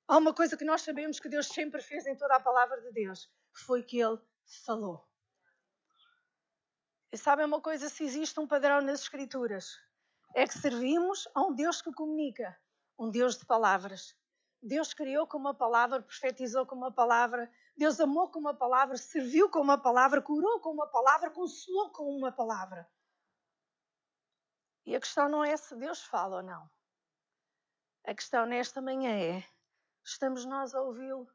Há 0.08 0.16
uma 0.18 0.34
coisa 0.34 0.56
que 0.56 0.64
nós 0.64 0.82
sabemos 0.82 1.20
que 1.20 1.28
Deus 1.28 1.46
sempre 1.46 1.80
fez 1.80 2.04
em 2.06 2.16
toda 2.16 2.34
a 2.34 2.40
palavra 2.40 2.80
de 2.80 2.92
Deus, 2.92 3.30
foi 3.52 3.82
que 3.82 4.00
Ele 4.00 4.18
falou. 4.64 5.06
E 7.12 7.16
sabem 7.16 7.46
uma 7.46 7.60
coisa, 7.60 7.88
se 7.88 8.04
existe 8.04 8.38
um 8.40 8.46
padrão 8.46 8.80
nas 8.80 9.02
Escrituras, 9.02 9.78
é 10.34 10.46
que 10.46 10.58
servimos 10.58 11.28
a 11.34 11.42
um 11.42 11.54
Deus 11.54 11.80
que 11.80 11.92
comunica, 11.92 12.58
um 12.98 13.08
Deus 13.08 13.38
de 13.38 13.46
palavras. 13.46 14.16
Deus 14.60 14.92
criou 14.92 15.26
com 15.26 15.38
uma 15.38 15.54
palavra, 15.54 16.02
profetizou 16.02 16.66
com 16.66 16.74
uma 16.74 16.92
palavra, 16.92 17.50
Deus 17.76 18.00
amou 18.00 18.30
com 18.30 18.38
uma 18.38 18.54
palavra, 18.54 18.96
serviu 18.96 19.50
com 19.50 19.60
uma 19.60 19.76
palavra, 19.76 20.22
curou 20.22 20.60
com 20.60 20.70
uma 20.70 20.86
palavra, 20.86 21.30
consolou 21.30 21.90
com 21.90 22.04
uma 22.16 22.32
palavra. 22.32 22.90
E 24.84 24.94
a 24.94 25.00
questão 25.00 25.28
não 25.28 25.44
é 25.44 25.56
se 25.56 25.76
Deus 25.76 26.02
fala 26.02 26.36
ou 26.36 26.42
não. 26.42 26.70
A 28.04 28.14
questão 28.14 28.46
nesta 28.46 28.80
manhã 28.80 29.10
é 29.10 29.56
Estamos 30.06 30.44
nós 30.44 30.72
a 30.72 30.80
ouvi-lo? 30.80 31.28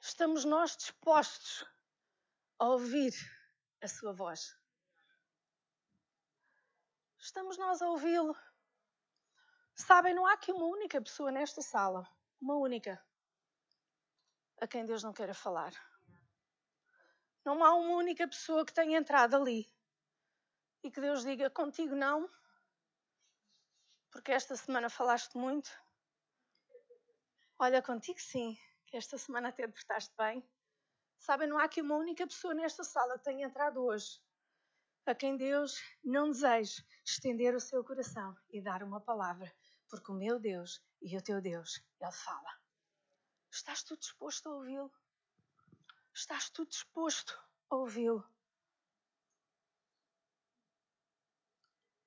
Estamos 0.00 0.44
nós 0.44 0.76
dispostos 0.76 1.64
a 2.58 2.66
ouvir 2.66 3.14
a 3.80 3.86
sua 3.86 4.12
voz? 4.12 4.58
Estamos 7.20 7.56
nós 7.56 7.80
a 7.80 7.88
ouvi-lo? 7.88 8.36
Sabem, 9.76 10.12
não 10.12 10.26
há 10.26 10.32
aqui 10.32 10.50
uma 10.50 10.66
única 10.66 11.00
pessoa 11.00 11.30
nesta 11.30 11.62
sala, 11.62 12.04
uma 12.40 12.56
única, 12.56 13.00
a 14.60 14.66
quem 14.66 14.84
Deus 14.84 15.02
não 15.02 15.12
queira 15.12 15.34
falar. 15.34 15.72
Não 17.44 17.64
há 17.64 17.74
uma 17.74 17.96
única 17.96 18.28
pessoa 18.28 18.64
que 18.64 18.72
tenha 18.72 18.98
entrado 18.98 19.34
ali 19.34 19.66
e 20.82 20.90
que 20.90 21.00
Deus 21.00 21.22
diga: 21.22 21.50
contigo 21.50 21.94
não, 21.94 22.30
porque 24.10 24.32
esta 24.32 24.56
semana 24.56 24.90
falaste 24.90 25.36
muito 25.36 25.70
Olha, 27.62 27.82
contigo 27.82 28.18
sim, 28.18 28.56
que 28.86 28.96
esta 28.96 29.18
semana 29.18 29.50
até 29.50 29.66
te 29.66 29.74
portaste 29.74 30.14
bem. 30.16 30.42
Sabem, 31.18 31.46
não 31.46 31.58
há 31.58 31.64
aqui 31.64 31.82
uma 31.82 31.96
única 31.96 32.26
pessoa 32.26 32.54
nesta 32.54 32.82
sala 32.82 33.18
que 33.18 33.24
tenha 33.24 33.46
entrado 33.46 33.84
hoje 33.84 34.18
a 35.04 35.14
quem 35.14 35.36
Deus 35.36 35.78
não 36.02 36.30
deseja 36.30 36.82
estender 37.04 37.54
o 37.54 37.60
seu 37.60 37.84
coração 37.84 38.34
e 38.48 38.62
dar 38.62 38.82
uma 38.82 38.98
palavra, 38.98 39.52
porque 39.90 40.10
o 40.10 40.14
meu 40.14 40.40
Deus 40.40 40.82
e 41.02 41.14
o 41.18 41.22
teu 41.22 41.38
Deus, 41.42 41.84
Ele 42.00 42.12
fala. 42.12 42.50
Estás 43.50 43.82
tu 43.82 43.96
disposto 43.96 44.48
a 44.48 44.54
ouvi-lo? 44.54 44.92
Estás 46.14 46.50
tu 46.50 46.64
disposto 46.64 47.38
a 47.68 47.76
ouvi-lo? 47.76 48.24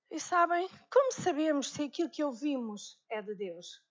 E 0.09 0.19
sabem, 0.19 0.69
como 0.91 1.11
sabemos 1.11 1.71
se 1.71 1.83
aquilo 1.83 2.09
que 2.09 2.23
ouvimos 2.23 2.99
é 3.09 3.21
de 3.21 3.35
Deus? 3.35 3.83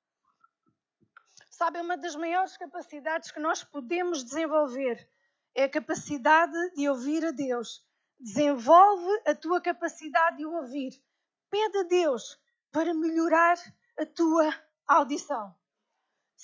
Sabe, 1.50 1.80
uma 1.80 1.96
das 1.96 2.16
maiores 2.16 2.56
capacidades 2.56 3.30
que 3.30 3.40
nós 3.40 3.62
podemos 3.62 4.24
desenvolver 4.24 5.08
é 5.54 5.64
a 5.64 5.68
capacidade 5.68 6.74
de 6.74 6.88
ouvir 6.88 7.24
a 7.24 7.30
Deus. 7.32 7.84
Desenvolve 8.18 9.22
a 9.26 9.34
tua 9.34 9.60
capacidade 9.60 10.38
de 10.38 10.46
ouvir. 10.46 10.92
Pede 11.50 11.78
a 11.78 11.82
Deus 11.82 12.40
para 12.70 12.94
melhorar 12.94 13.58
a 13.98 14.06
tua 14.06 14.54
audição. 14.86 15.54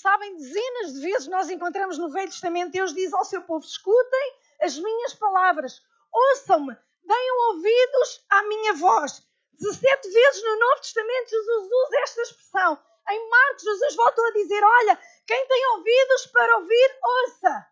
Sabem, 0.00 0.36
dezenas 0.36 0.92
de 0.92 1.00
vezes 1.00 1.26
nós 1.26 1.50
encontramos 1.50 1.98
no 1.98 2.08
Velho 2.08 2.30
Testamento, 2.30 2.70
Deus 2.70 2.94
diz 2.94 3.12
ao 3.12 3.24
seu 3.24 3.42
povo: 3.42 3.66
escutem 3.66 4.36
as 4.62 4.78
minhas 4.78 5.12
palavras, 5.14 5.82
ouçam-me, 6.12 6.72
deem 7.02 7.32
ouvidos 7.48 8.24
à 8.30 8.44
minha 8.44 8.74
voz. 8.74 9.20
17 9.54 10.08
vezes 10.08 10.44
no 10.44 10.56
Novo 10.56 10.82
Testamento 10.82 11.30
Jesus 11.30 11.64
usa 11.64 11.98
esta 12.04 12.22
expressão. 12.22 12.78
Em 13.10 13.28
Marcos, 13.28 13.64
Jesus 13.64 13.96
voltou 13.96 14.24
a 14.24 14.30
dizer: 14.34 14.62
Olha, 14.62 15.00
quem 15.26 15.48
tem 15.48 15.66
ouvidos 15.70 16.26
para 16.26 16.56
ouvir, 16.58 16.98
ouça. 17.02 17.66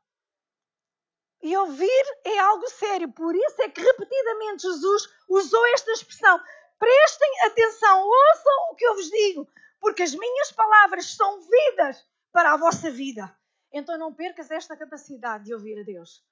E 1.45 1.57
ouvir 1.57 2.19
é 2.25 2.41
algo 2.41 2.69
sério, 2.71 3.09
por 3.13 3.37
isso 3.37 3.63
é 3.63 3.69
que 3.69 3.81
repetidamente 3.81 4.63
Jesus 4.63 5.09
usou 5.29 5.65
esta 5.67 5.93
expressão. 5.93 6.43
Prestem 6.77 7.41
atenção, 7.43 8.05
ouçam 8.05 8.73
o 8.73 8.75
que 8.75 8.85
eu 8.85 8.97
vos 8.97 9.09
digo, 9.09 9.49
porque 9.81 10.03
as 10.03 10.13
minhas 10.13 10.51
palavras 10.51 11.15
são 11.15 11.41
vidas 11.41 12.05
para 12.37 12.53
a 12.53 12.57
vossa 12.59 12.91
vida. 12.91 13.35
Então 13.73 13.97
não 13.97 14.13
percas 14.13 14.51
esta 14.51 14.77
capacidade 14.77 15.45
de 15.45 15.55
ouvir 15.55 15.81
a 15.81 15.83
Deus. 15.83 16.23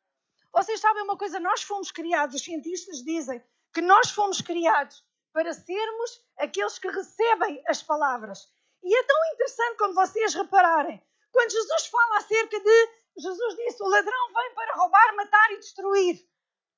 Vocês 0.52 0.78
sabem 0.78 1.02
uma 1.02 1.16
coisa? 1.16 1.40
Nós 1.40 1.62
fomos 1.62 1.90
criados, 1.90 2.36
os 2.36 2.44
cientistas 2.44 3.02
dizem 3.02 3.42
que 3.72 3.80
nós 3.80 4.10
fomos 4.10 4.42
criados 4.42 5.02
para 5.32 5.54
sermos 5.54 6.22
aqueles 6.36 6.78
que 6.78 6.90
recebem 6.90 7.64
as 7.66 7.82
palavras. 7.82 8.52
E 8.82 8.94
é 8.94 9.02
tão 9.02 9.16
interessante 9.32 9.78
quando 9.78 9.94
vocês 9.94 10.34
repararem, 10.34 11.02
quando 11.32 11.50
Jesus 11.50 11.86
fala 11.86 12.18
acerca 12.18 12.60
de, 12.60 12.88
Jesus 13.16 13.56
disse, 13.56 13.82
o 13.82 13.88
ladrão 13.88 14.32
vem 14.34 14.54
para 14.54 14.74
roubar, 14.74 15.16
matar 15.16 15.52
e 15.52 15.58
destruir. 15.58 16.22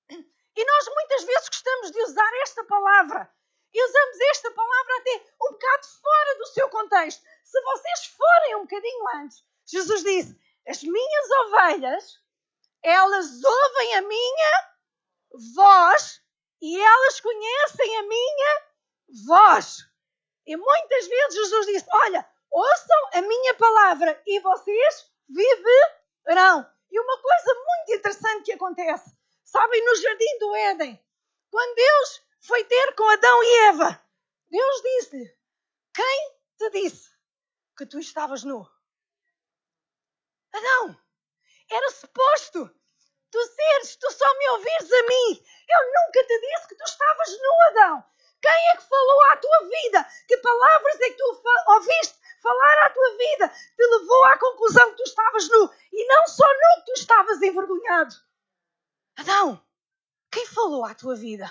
E 0.09 0.65
nós 0.65 0.89
muitas 0.95 1.25
vezes 1.25 1.49
gostamos 1.49 1.91
de 1.91 2.01
usar 2.03 2.33
esta 2.43 2.63
palavra. 2.63 3.29
E 3.75 3.85
usamos 3.85 4.21
esta 4.31 4.53
palavra 4.53 4.97
até 5.01 5.25
um 5.43 5.51
bocado 5.51 5.87
fora 6.01 6.39
do 6.39 6.47
seu 6.47 6.69
contexto. 6.69 7.25
Se 7.47 7.61
vocês 7.63 8.07
forem 8.07 8.57
um 8.57 8.63
bocadinho 8.63 9.09
antes, 9.15 9.45
Jesus 9.67 10.03
disse: 10.03 10.37
As 10.67 10.83
minhas 10.83 11.31
ovelhas, 11.31 12.21
elas 12.83 13.45
ouvem 13.45 13.95
a 13.95 14.03
minha 14.03 14.71
voz 15.55 16.21
e 16.61 16.81
elas 16.81 17.21
conhecem 17.21 17.99
a 17.99 18.03
minha 18.03 18.63
voz. 19.27 19.89
E 20.45 20.57
muitas 20.57 21.07
vezes 21.07 21.35
Jesus 21.35 21.67
disse: 21.67 21.87
Olha, 21.93 22.29
ouçam 22.51 23.11
a 23.15 23.23
minha 23.23 23.55
palavra 23.55 24.21
e 24.27 24.41
vocês 24.41 25.09
viverão. 25.29 26.69
E 26.91 27.01
uma 27.01 27.23
coisa 27.23 27.55
muito 27.55 27.95
interessante 27.95 28.45
que 28.47 28.53
acontece, 28.55 29.17
sabem, 29.45 29.85
no 29.85 29.95
jardim 29.95 30.39
do 30.41 30.55
Éden, 30.57 31.05
quando 31.49 31.75
Deus 31.77 32.23
foi 32.41 32.65
ter 32.65 32.95
com 32.97 33.09
Adão 33.09 33.43
e 33.45 33.59
Eva, 33.69 34.05
Deus 34.51 34.83
disse-lhe: 34.83 35.39
Quem 35.95 36.37
te 36.59 36.71
disse 36.71 37.16
que 37.77 37.87
tu 37.87 37.99
estavas 37.99 38.43
nu? 38.45 38.67
Adão, 40.53 40.97
era 41.71 41.91
suposto 41.91 42.71
tu 43.37 43.45
seres, 43.45 43.97
tu 43.97 44.11
só 44.11 44.39
me 44.39 44.49
ouvires 44.51 44.93
a 44.93 45.03
mim. 45.03 45.45
Eu 45.69 45.87
nunca 45.87 46.25
te 46.25 46.41
disse 46.41 46.69
que 46.69 46.75
tu 46.75 46.85
estavas 46.85 47.31
nu, 47.31 47.53
Adão. 47.69 48.05
Quem 48.41 48.69
é 48.73 48.77
que 48.77 48.89
falou 48.89 49.23
à 49.25 49.37
tua 49.37 49.69
vida? 49.69 50.09
Que 50.27 50.37
palavras 50.39 51.01
é 51.01 51.11
que 51.11 51.17
tu 51.17 51.43
ouviste 51.69 52.15
falar 52.43 52.87
à 52.87 52.91
tua 52.91 53.11
vida? 53.17 53.49
Te 53.49 53.87
levou 53.87 54.25
à 54.25 54.39
conclusão 54.39 54.91
que 54.91 54.97
tu 54.97 55.03
estavas 55.03 55.49
nu. 55.51 55.71
E 55.93 56.07
não 56.07 56.27
só 56.29 56.47
nu, 56.47 56.81
que 56.81 56.87
tu 56.87 56.93
estavas 56.93 57.43
envergonhado. 57.43 58.15
Adão, 59.17 59.63
quem 60.31 60.47
falou 60.47 60.85
à 60.85 60.95
tua 60.95 61.15
vida? 61.15 61.51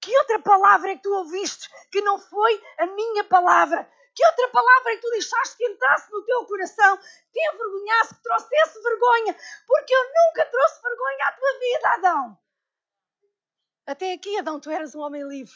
Que 0.00 0.16
outra 0.18 0.38
palavra 0.38 0.92
é 0.92 0.96
que 0.96 1.02
tu 1.02 1.12
ouviste 1.12 1.68
que 1.90 2.00
não 2.00 2.18
foi 2.18 2.62
a 2.78 2.86
minha 2.86 3.24
palavra? 3.24 3.90
Que 4.16 4.26
outra 4.26 4.48
palavra 4.48 4.96
que 4.96 5.02
tu 5.02 5.10
deixaste 5.10 5.58
que 5.58 5.66
entrasse 5.66 6.10
no 6.10 6.24
teu 6.24 6.46
coração, 6.46 6.98
te 6.98 7.38
envergonhasse, 7.52 8.14
que 8.14 8.22
trouxesse 8.22 8.82
vergonha? 8.82 9.36
Porque 9.66 9.94
eu 9.94 10.04
nunca 10.04 10.46
trouxe 10.46 10.82
vergonha 10.82 11.26
à 11.26 11.32
tua 11.32 11.58
vida, 11.58 11.88
Adão. 11.90 12.38
Até 13.86 14.14
aqui, 14.14 14.38
Adão, 14.38 14.58
tu 14.58 14.70
eras 14.70 14.94
um 14.94 15.00
homem 15.00 15.22
livre. 15.28 15.54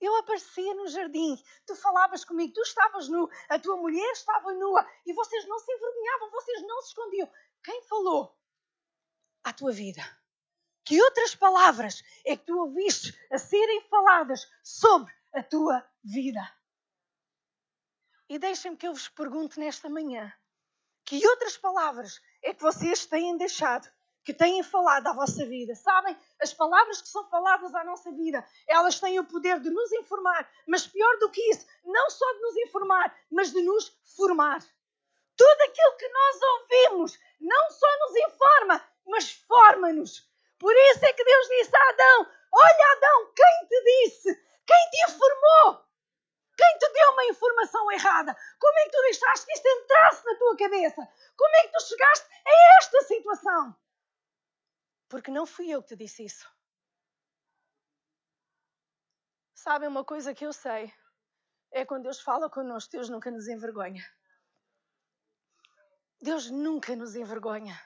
Eu 0.00 0.16
aparecia 0.16 0.74
no 0.74 0.88
jardim, 0.88 1.36
tu 1.66 1.76
falavas 1.76 2.24
comigo, 2.24 2.54
tu 2.54 2.62
estavas 2.62 3.08
nu, 3.08 3.28
a 3.48 3.58
tua 3.58 3.76
mulher 3.76 4.10
estava 4.12 4.52
nua 4.54 4.88
e 5.04 5.12
vocês 5.12 5.46
não 5.46 5.58
se 5.58 5.70
envergonhavam, 5.70 6.30
vocês 6.30 6.62
não 6.62 6.80
se 6.80 6.88
escondiam. 6.88 7.30
Quem 7.62 7.82
falou? 7.82 8.38
tua 9.58 9.72
vida? 9.72 10.02
Que 10.84 11.02
outras 11.02 11.34
palavras 11.34 12.02
é 12.24 12.36
que 12.36 12.46
tu 12.46 12.58
ouviste 12.58 13.12
a 13.30 13.38
serem 13.38 13.82
faladas 13.90 14.48
sobre 14.62 15.12
a 15.34 15.42
tua 15.42 15.84
vida? 16.02 16.40
E 18.28 18.38
deixem-me 18.38 18.76
que 18.76 18.86
eu 18.86 18.92
vos 18.92 19.08
pergunte 19.08 19.58
nesta 19.58 19.88
manhã: 19.88 20.32
que 21.04 21.26
outras 21.26 21.56
palavras 21.56 22.20
é 22.42 22.52
que 22.52 22.62
vocês 22.62 23.06
têm 23.06 23.36
deixado 23.36 23.90
que 24.28 24.34
têm 24.34 24.62
falado 24.62 25.06
à 25.06 25.14
vossa 25.14 25.46
vida. 25.46 25.74
Sabem, 25.74 26.14
as 26.38 26.52
palavras 26.52 27.00
que 27.00 27.08
são 27.08 27.26
faladas 27.30 27.74
à 27.74 27.82
nossa 27.82 28.12
vida, 28.12 28.46
elas 28.66 29.00
têm 29.00 29.18
o 29.18 29.24
poder 29.24 29.58
de 29.58 29.70
nos 29.70 29.90
informar, 29.92 30.46
mas 30.66 30.86
pior 30.86 31.18
do 31.18 31.30
que 31.30 31.40
isso, 31.50 31.66
não 31.82 32.10
só 32.10 32.30
de 32.34 32.40
nos 32.40 32.56
informar, 32.58 33.18
mas 33.30 33.50
de 33.52 33.62
nos 33.62 33.90
formar. 34.14 34.62
Tudo 35.34 35.60
aquilo 35.62 35.96
que 35.96 36.08
nós 36.08 36.42
ouvimos 36.42 37.18
não 37.40 37.70
só 37.70 37.86
nos 38.00 38.16
informa, 38.16 38.88
mas 39.06 39.32
forma-nos. 39.32 40.28
Por 40.58 40.74
isso 40.76 41.06
é 41.06 41.12
que 41.14 41.24
Deus 41.24 41.48
disse 41.48 41.74
a 41.74 41.88
Adão: 41.88 42.30
Olha, 42.52 42.92
Adão, 42.96 43.32
quem 43.34 43.66
te 43.66 43.84
disse? 43.84 44.34
Quem 44.66 44.90
te 44.90 45.10
informou? 45.10 45.87
Quem 46.58 46.78
te 46.78 46.92
deu 46.92 47.12
uma 47.12 47.24
informação 47.26 47.92
errada? 47.92 48.36
Como 48.58 48.78
é 48.80 48.84
que 48.86 48.90
tu 48.90 49.02
deixaste 49.02 49.46
que 49.46 49.52
isto 49.52 49.68
entrasse 49.68 50.24
na 50.26 50.36
tua 50.36 50.56
cabeça? 50.56 51.08
Como 51.36 51.56
é 51.56 51.62
que 51.62 51.72
tu 51.72 51.80
chegaste 51.82 52.26
a 52.44 52.78
esta 52.80 53.02
situação? 53.02 53.76
Porque 55.08 55.30
não 55.30 55.46
fui 55.46 55.70
eu 55.70 55.80
que 55.80 55.90
te 55.90 55.96
disse 55.96 56.24
isso. 56.24 56.50
Sabem 59.54 59.88
uma 59.88 60.04
coisa 60.04 60.34
que 60.34 60.44
eu 60.44 60.52
sei? 60.52 60.92
É 61.70 61.84
quando 61.84 62.04
Deus 62.04 62.20
fala 62.20 62.50
connosco, 62.50 62.90
Deus 62.90 63.08
nunca 63.08 63.30
nos 63.30 63.46
envergonha. 63.46 64.04
Deus 66.20 66.50
nunca 66.50 66.96
nos 66.96 67.14
envergonha. 67.14 67.80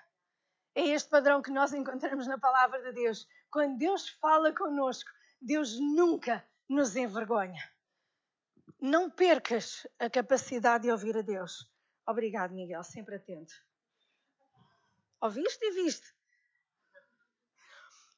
É 0.75 0.81
este 0.81 1.11
padrão 1.11 1.43
que 1.43 1.51
nós 1.51 1.75
encontramos 1.75 2.27
na 2.27 2.39
palavra 2.39 2.81
de 2.81 2.93
Deus. 2.93 3.29
Quando 3.51 3.77
Deus 3.77 4.09
fala 4.09 4.55
connosco, 4.55 5.11
Deus 5.39 5.79
nunca 5.79 6.43
nos 6.67 6.97
envergonha. 6.97 7.71
Não 8.85 9.09
percas 9.09 9.87
a 9.97 10.11
capacidade 10.11 10.83
de 10.83 10.91
ouvir 10.91 11.17
a 11.17 11.23
Deus. 11.23 11.71
Obrigado, 12.05 12.53
Miguel, 12.53 12.83
sempre 12.83 13.15
atento. 13.15 13.55
Ouviste 15.21 15.65
e 15.65 15.71
viste? 15.71 16.13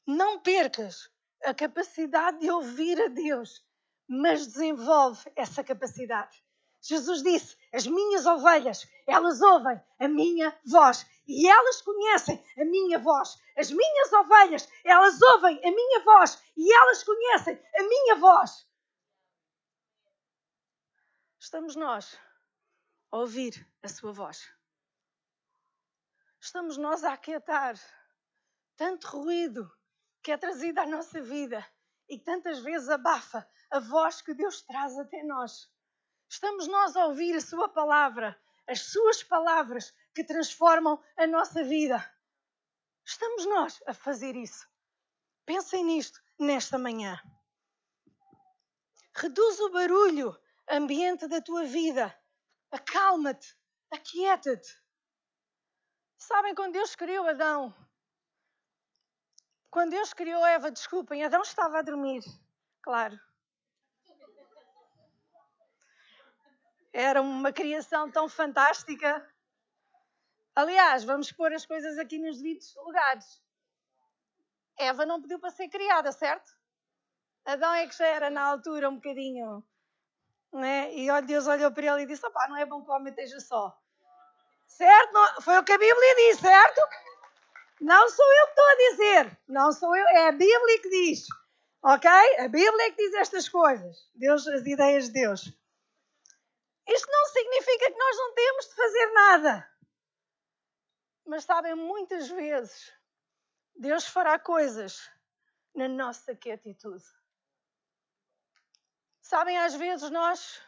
Não 0.07 0.41
percas 0.41 1.11
a 1.45 1.53
capacidade 1.53 2.39
de 2.39 2.51
ouvir 2.51 2.99
a 2.99 3.09
Deus, 3.09 3.63
mas 4.09 4.47
desenvolve 4.47 5.31
essa 5.37 5.63
capacidade. 5.63 6.43
Jesus 6.81 7.23
disse: 7.23 7.59
As 7.71 7.87
minhas 7.87 8.25
ovelhas, 8.25 8.89
elas 9.07 9.43
ouvem 9.43 9.79
a 10.01 10.09
minha 10.09 10.59
voz 10.65 11.07
e 11.29 11.47
elas 11.47 11.83
conhecem 11.83 12.43
a 12.57 12.65
minha 12.65 12.99
voz. 12.99 13.37
As 13.59 13.71
minhas 13.71 14.13
ovelhas, 14.15 14.67
elas 14.83 15.21
ouvem 15.21 15.59
a 15.59 15.71
minha 15.71 16.03
voz 16.05 16.43
e 16.57 16.73
elas 16.73 17.05
conhecem 17.05 17.63
a 17.77 17.83
minha 17.83 18.17
voz. 18.17 18.67
Estamos 21.45 21.77
nós 21.77 22.19
a 23.13 23.19
ouvir 23.19 23.71
a 23.83 23.89
sua 23.89 24.13
voz. 24.13 24.51
Estamos 26.41 26.79
nós 26.79 27.05
a 27.05 27.13
aquietar 27.13 27.79
tanto 28.79 29.09
ruído 29.09 29.71
que 30.23 30.33
é 30.33 30.39
trazida 30.39 30.81
à 30.81 30.87
nossa 30.87 31.21
vida 31.21 31.63
e 32.09 32.17
que 32.17 32.25
tantas 32.25 32.61
vezes 32.61 32.89
abafa 32.89 33.47
a 33.71 33.79
voz 33.79 34.23
que 34.23 34.33
Deus 34.33 34.63
traz 34.63 34.99
até 34.99 35.23
nós. 35.23 35.71
Estamos 36.31 36.67
nós 36.67 36.97
a 36.97 37.09
ouvir 37.09 37.37
a 37.37 37.43
Sua 37.43 37.69
palavra, 37.69 38.41
as 38.67 38.81
Suas 38.81 39.23
palavras 39.23 39.95
que 40.15 40.25
transformam 40.25 40.99
a 41.15 41.27
nossa 41.27 41.63
vida. 41.63 42.03
Estamos 43.05 43.45
nós 43.45 43.83
a 43.87 43.93
fazer 43.93 44.35
isso. 44.35 44.67
Pensem 45.45 45.85
nisto 45.85 46.19
nesta 46.39 46.79
manhã. 46.79 47.21
Reduz 49.15 49.61
o 49.61 49.69
barulho 49.69 50.43
ambiente 50.71 51.27
da 51.29 51.41
tua 51.41 51.65
vida. 51.65 52.15
Acalma-te, 52.71 53.57
aquieta-te. 53.91 54.83
Sabem 56.19 56.55
quando 56.55 56.73
Deus 56.73 56.95
criou 56.95 57.29
Adão? 57.29 57.75
Quando 59.71 59.91
Deus 59.91 60.13
criou 60.13 60.45
Eva, 60.47 60.71
desculpem, 60.71 61.25
Adão 61.25 61.43
estava 61.43 61.79
a 61.79 61.83
dormir, 61.83 62.23
claro. 62.81 63.19
Era 66.93 67.21
uma 67.21 67.53
criação 67.53 68.09
tão 68.09 68.29
fantástica. 68.29 69.29
Aliás, 70.55 71.03
vamos 71.03 71.33
pôr 71.33 71.53
as 71.53 71.67
coisas 71.67 71.99
aqui 71.99 72.19
nos 72.19 72.37
devidos 72.37 72.73
lugares. 72.77 73.43
Eva 74.79 75.05
não 75.05 75.21
pediu 75.21 75.41
para 75.41 75.51
ser 75.51 75.69
criada, 75.69 76.13
certo? 76.13 76.57
Adão 77.45 77.75
é 77.75 77.87
que 77.87 77.97
já 77.97 78.07
era 78.07 78.31
na 78.31 78.45
altura 78.45 78.89
um 78.89 78.95
bocadinho. 78.95 79.65
Né? 80.55 80.95
E 80.95 81.23
Deus 81.23 81.49
olhou 81.49 81.73
para 81.73 81.85
ele 81.85 82.03
e 82.03 82.07
disse: 82.07 82.25
Opá, 82.25 82.47
não 82.49 82.57
é 82.57 82.65
bom 82.65 82.81
que 82.81 82.89
o 82.89 82.95
homem 82.95 83.11
esteja 83.13 83.41
só. 83.41 83.77
Certo? 84.69 85.13
Não, 85.13 85.43
foi 85.43 85.59
o 85.59 85.65
que 85.65 85.73
a 85.73 85.79
Bíblia 85.79 86.15
diz, 86.17 86.39
certo? 86.39 86.81
Não 87.81 88.09
sou 88.09 88.25
eu 88.25 88.47
que 88.47 88.51
estou 88.51 88.65
a 88.65 88.77
dizer. 88.77 89.39
Não 89.49 89.73
sou 89.73 89.97
eu. 89.97 90.07
É 90.09 90.29
a 90.29 90.33
Bíblia 90.33 90.81
que 90.81 90.89
diz. 90.89 91.27
Ok? 91.83 92.09
A 92.39 92.49
Bíblia 92.49 92.87
é 92.87 92.91
que 92.93 92.97
diz 92.97 93.15
estas 93.15 93.49
coisas. 93.49 94.09
Deus, 94.15 94.47
as 94.47 94.65
ideias 94.65 95.07
de 95.07 95.13
Deus. 95.13 95.53
Isto 96.87 97.11
não 97.11 97.27
significa 97.27 97.91
que 97.91 97.99
nós 97.99 98.17
não 98.17 98.35
temos 98.35 98.69
de 98.69 98.75
fazer 98.75 99.07
nada. 99.13 99.71
Mas 101.27 101.45
sabem, 101.45 101.75
muitas 101.75 102.29
vezes 102.29 102.93
Deus 103.75 104.07
fará 104.07 104.39
coisas 104.39 105.11
na 105.75 105.89
nossa 105.89 106.35
quietude. 106.37 107.05
Sabem, 109.25 109.57
às 109.57 109.75
vezes 109.75 110.11
nós 110.11 110.61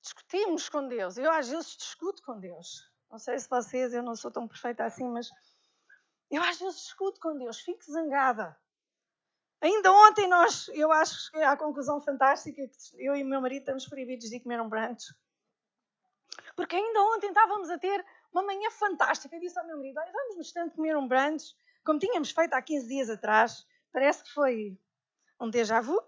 discutimos 0.00 0.68
com 0.68 0.86
Deus. 0.86 1.18
Eu 1.18 1.32
às 1.32 1.48
vezes 1.48 1.76
discuto 1.76 2.22
com 2.22 2.38
Deus. 2.38 2.88
Não 3.10 3.18
sei 3.18 3.36
se 3.40 3.50
vocês, 3.50 3.92
eu 3.92 4.04
não 4.04 4.14
sou 4.14 4.30
tão 4.30 4.46
perfeita 4.46 4.84
assim, 4.84 5.08
mas 5.08 5.28
eu 6.30 6.40
às 6.40 6.60
vezes 6.60 6.80
discuto 6.80 7.18
com 7.20 7.36
Deus, 7.36 7.58
fico 7.58 7.82
zangada. 7.90 8.56
Ainda 9.60 9.92
ontem 9.92 10.28
nós, 10.28 10.68
eu 10.68 10.92
acho 10.92 11.32
que 11.32 11.38
à 11.42 11.56
conclusão 11.56 12.00
fantástica 12.00 12.62
que 12.68 13.04
eu 13.04 13.16
e 13.16 13.24
o 13.24 13.26
meu 13.26 13.40
marido 13.40 13.62
estamos 13.62 13.88
proibidos 13.88 14.30
de 14.30 14.38
comer 14.38 14.60
um 14.60 14.68
brunch. 14.68 15.12
Porque 16.54 16.76
ainda 16.76 17.02
ontem 17.02 17.28
estávamos 17.28 17.68
a 17.68 17.78
ter 17.78 18.06
uma 18.32 18.44
manhã 18.44 18.70
fantástica. 18.70 19.34
Eu 19.34 19.40
disse 19.40 19.58
ao 19.58 19.66
meu 19.66 19.76
marido, 19.76 19.98
olha, 19.98 20.12
vamos 20.12 20.36
no 20.36 20.40
instante 20.40 20.76
comer 20.76 20.96
um 20.96 21.08
brunch, 21.08 21.56
como 21.84 21.98
tínhamos 21.98 22.30
feito 22.30 22.54
há 22.54 22.62
15 22.62 22.86
dias 22.86 23.10
atrás. 23.10 23.66
Parece 23.92 24.22
que 24.22 24.30
foi 24.30 24.78
um 25.40 25.50
déjà 25.50 25.80
vu. 25.80 26.00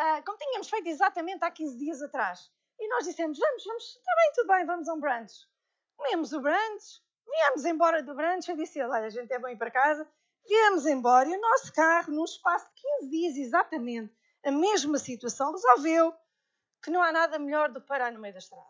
Uh, 0.00 0.24
como 0.24 0.38
tínhamos 0.38 0.70
feito 0.70 0.88
exatamente 0.88 1.44
há 1.44 1.50
15 1.50 1.76
dias 1.76 2.00
atrás. 2.00 2.50
E 2.78 2.88
nós 2.88 3.04
dissemos, 3.04 3.38
vamos, 3.38 3.64
vamos, 3.64 3.84
está 3.84 4.12
bem, 4.16 4.32
tudo 4.34 4.46
bem, 4.48 4.64
vamos 4.64 4.88
a 4.88 4.94
um 4.94 5.00
brunch. 5.00 5.46
Comemos 5.94 6.32
o 6.32 6.40
brunch, 6.40 7.02
viemos 7.26 7.64
embora 7.66 8.02
do 8.02 8.14
brunch, 8.14 8.48
eu 8.48 8.56
disse, 8.56 8.80
olha, 8.80 9.04
a 9.04 9.10
gente 9.10 9.30
é 9.30 9.38
bom 9.38 9.48
ir 9.48 9.58
para 9.58 9.70
casa. 9.70 10.10
Viemos 10.48 10.86
embora 10.86 11.28
e 11.28 11.36
o 11.36 11.40
nosso 11.40 11.70
carro, 11.74 12.14
num 12.14 12.24
espaço 12.24 12.66
de 12.74 12.80
15 13.00 13.10
dias 13.10 13.36
exatamente, 13.36 14.16
a 14.42 14.50
mesma 14.50 14.98
situação, 14.98 15.52
resolveu 15.52 16.14
que 16.82 16.90
não 16.90 17.02
há 17.02 17.12
nada 17.12 17.38
melhor 17.38 17.70
do 17.70 17.82
que 17.82 17.86
parar 17.86 18.10
no 18.10 18.20
meio 18.20 18.32
da 18.32 18.38
estrada. 18.38 18.64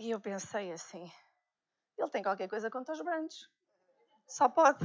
E 0.00 0.10
eu 0.10 0.20
pensei 0.20 0.72
assim, 0.72 1.08
ele 1.96 2.10
tem 2.10 2.24
qualquer 2.24 2.48
coisa 2.48 2.68
contra 2.68 2.94
os 2.94 3.00
brunches. 3.00 3.48
Só 4.26 4.48
pode. 4.48 4.84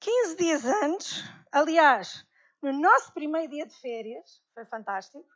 15 0.00 0.36
dias 0.36 0.64
antes, 0.64 1.22
aliás, 1.52 2.26
no 2.64 2.80
nosso 2.80 3.12
primeiro 3.12 3.50
dia 3.50 3.66
de 3.66 3.74
férias, 3.80 4.42
foi 4.54 4.64
fantástico, 4.64 5.28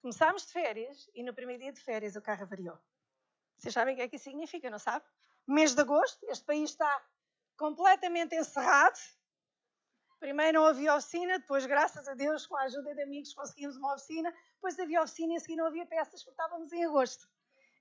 Começámos 0.00 0.46
de 0.46 0.52
férias 0.52 1.10
e 1.12 1.24
no 1.24 1.34
primeiro 1.34 1.62
dia 1.62 1.72
de 1.72 1.80
férias 1.80 2.14
o 2.14 2.22
carro 2.22 2.44
avariou. 2.44 2.78
Vocês 3.56 3.74
sabem 3.74 3.94
o 3.94 3.96
que 3.96 4.02
é 4.02 4.08
que 4.08 4.14
isso 4.14 4.26
significa, 4.26 4.70
não 4.70 4.78
sabe? 4.78 5.04
Mês 5.46 5.74
de 5.74 5.80
agosto, 5.80 6.24
este 6.28 6.44
país 6.44 6.70
está 6.70 7.04
completamente 7.56 8.36
encerrado. 8.36 8.96
Primeiro 10.20 10.60
não 10.60 10.66
havia 10.66 10.94
oficina, 10.94 11.38
depois, 11.38 11.66
graças 11.66 12.06
a 12.06 12.14
Deus, 12.14 12.46
com 12.46 12.56
a 12.56 12.62
ajuda 12.62 12.94
de 12.94 13.02
amigos, 13.02 13.34
conseguimos 13.34 13.76
uma 13.76 13.94
oficina. 13.94 14.32
Depois 14.54 14.78
havia 14.78 15.02
oficina 15.02 15.34
e 15.34 15.36
a 15.36 15.40
seguir 15.40 15.56
não 15.56 15.66
havia 15.66 15.84
peças 15.84 16.22
porque 16.22 16.40
estávamos 16.40 16.72
em 16.72 16.84
agosto. 16.84 17.28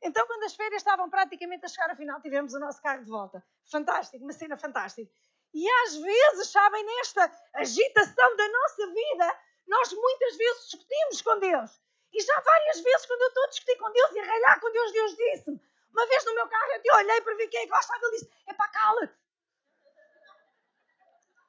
Então, 0.01 0.25
quando 0.25 0.43
as 0.43 0.55
férias 0.55 0.81
estavam 0.81 1.09
praticamente 1.09 1.65
a 1.65 1.67
chegar 1.67 1.91
ao 1.91 1.95
final, 1.95 2.19
tivemos 2.19 2.53
o 2.53 2.59
nosso 2.59 2.81
carro 2.81 3.03
de 3.03 3.09
volta. 3.09 3.43
Fantástico, 3.71 4.23
uma 4.23 4.33
cena 4.33 4.57
fantástica. 4.57 5.11
E 5.57 5.67
às 5.67 5.95
vezes, 5.95 6.51
sabem, 6.51 6.85
nesta 6.85 7.31
agitação 7.55 8.35
da 8.35 8.47
nossa 8.47 8.93
vida, 8.93 9.39
nós 9.65 9.91
muitas 9.91 10.37
vezes 10.37 10.69
discutimos 10.69 11.21
com 11.23 11.39
Deus. 11.39 11.81
E 12.13 12.21
já 12.21 12.39
várias 12.41 12.79
vezes, 12.79 13.07
quando 13.07 13.21
eu 13.23 13.27
estou 13.29 13.43
a 13.43 13.47
discutir 13.47 13.77
com 13.79 13.91
Deus 13.91 14.11
e 14.11 14.19
a 14.19 14.23
ralhar 14.23 14.59
com 14.59 14.71
Deus, 14.71 14.91
Deus 14.91 15.15
disse-me. 15.15 15.59
Uma 15.91 16.05
vez 16.05 16.25
no 16.25 16.35
meu 16.35 16.47
carro 16.47 16.71
eu 16.73 16.81
te 16.83 16.91
olhei 16.91 17.21
para 17.21 17.33
ver 17.33 17.47
quem 17.47 17.59
é 17.59 17.63
que 17.63 17.71
gostava. 17.71 18.05
Ele 18.05 18.11
disse: 18.11 18.31
É 18.45 18.53
pá, 18.53 18.67
cala-te. 18.67 19.17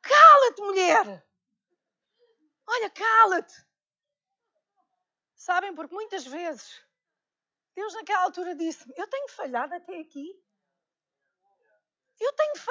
Cala-te, 0.01 0.63
mulher. 0.63 1.27
Olha, 2.67 2.89
cala-te. 2.89 3.67
Sabem, 5.35 5.75
porque 5.75 5.95
muitas 5.95 6.25
vezes 6.27 6.83
Deus 7.75 7.93
naquela 7.93 8.23
altura 8.23 8.55
disse-me: 8.55 8.95
Eu 8.97 9.07
tenho 9.07 9.29
falhado 9.29 9.75
até 9.75 10.01
aqui. 10.01 10.43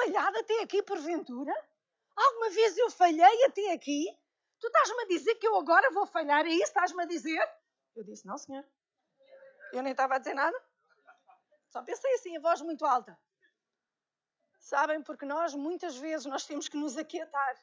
Falhado 0.08 0.38
até 0.38 0.62
aqui, 0.62 0.82
porventura? 0.82 1.52
Alguma 2.16 2.50
vez 2.50 2.76
eu 2.76 2.90
falhei 2.90 3.44
até 3.44 3.72
aqui? 3.72 4.06
Tu 4.60 4.66
estás-me 4.66 5.02
a 5.02 5.06
dizer 5.06 5.34
que 5.36 5.46
eu 5.46 5.56
agora 5.56 5.90
vou 5.90 6.06
falhar? 6.06 6.44
É 6.44 6.48
isso 6.48 6.58
que 6.58 6.68
estás-me 6.68 7.02
a 7.02 7.06
dizer? 7.06 7.40
Eu 7.94 8.04
disse: 8.04 8.26
Não, 8.26 8.36
senhor. 8.36 8.64
Eu 9.72 9.82
nem 9.82 9.92
estava 9.92 10.16
a 10.16 10.18
dizer 10.18 10.34
nada. 10.34 10.56
Só 11.70 11.82
pensei 11.82 12.12
assim, 12.14 12.36
a 12.36 12.40
voz 12.40 12.60
muito 12.62 12.84
alta. 12.84 13.18
Sabem, 14.58 15.02
porque 15.02 15.26
nós, 15.26 15.54
muitas 15.54 15.96
vezes, 15.96 16.26
nós 16.26 16.46
temos 16.46 16.68
que 16.68 16.76
nos 16.76 16.96
aquietar. 16.96 17.54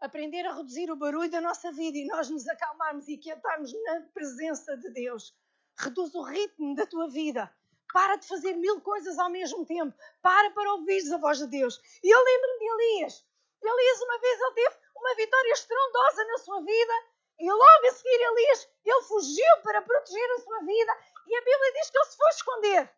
Aprender 0.00 0.46
a 0.46 0.54
reduzir 0.54 0.90
o 0.90 0.96
barulho 0.96 1.30
da 1.30 1.40
nossa 1.40 1.70
vida 1.70 1.98
e 1.98 2.06
nós 2.06 2.30
nos 2.30 2.48
acalmarmos 2.48 3.06
e 3.06 3.14
aquietarmos 3.14 3.70
na 3.84 4.00
presença 4.14 4.76
de 4.78 4.90
Deus. 4.90 5.36
Reduz 5.78 6.14
o 6.14 6.22
ritmo 6.22 6.74
da 6.74 6.86
tua 6.86 7.08
vida. 7.08 7.54
Para 7.92 8.16
de 8.16 8.26
fazer 8.26 8.54
mil 8.54 8.80
coisas 8.80 9.18
ao 9.18 9.30
mesmo 9.30 9.66
tempo. 9.66 9.96
Para 10.22 10.50
para 10.50 10.72
ouvires 10.74 11.10
a 11.12 11.18
voz 11.18 11.38
de 11.38 11.46
Deus. 11.46 11.80
E 12.02 12.08
eu 12.08 12.22
lembro-me 12.22 12.58
de 12.58 12.64
Elias. 12.64 13.26
Elias, 13.62 14.00
uma 14.00 14.18
vez, 14.18 14.40
ele 14.40 14.54
teve 14.54 14.76
uma 14.96 15.14
vitória 15.14 15.52
estrondosa 15.52 16.24
na 16.24 16.38
sua 16.38 16.60
vida. 16.62 16.92
E 17.38 17.50
logo 17.50 17.86
a 17.88 17.92
seguir, 17.92 18.20
Elias, 18.20 18.68
ele 18.84 19.02
fugiu 19.02 19.62
para 19.62 19.82
proteger 19.82 20.30
a 20.32 20.40
sua 20.40 20.60
vida. 20.60 20.98
E 21.26 21.36
a 21.36 21.40
Bíblia 21.40 21.72
diz 21.72 21.90
que 21.90 21.98
ele 21.98 22.06
se 22.06 22.16
foi 22.16 22.28
esconder. 22.30 22.94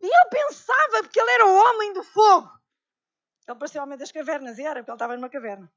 E 0.00 0.06
ele 0.06 0.30
pensava, 0.30 1.02
porque 1.02 1.20
ele 1.20 1.30
era 1.30 1.46
o 1.46 1.54
homem 1.54 1.92
do 1.92 2.02
fogo. 2.02 2.50
Ele 3.46 3.58
parecia 3.58 3.80
o 3.80 3.84
homem 3.84 3.98
das 3.98 4.10
cavernas, 4.10 4.58
e 4.58 4.62
era, 4.62 4.80
porque 4.80 4.90
ele 4.90 4.96
estava 4.96 5.16
numa 5.16 5.28
caverna. 5.28 5.72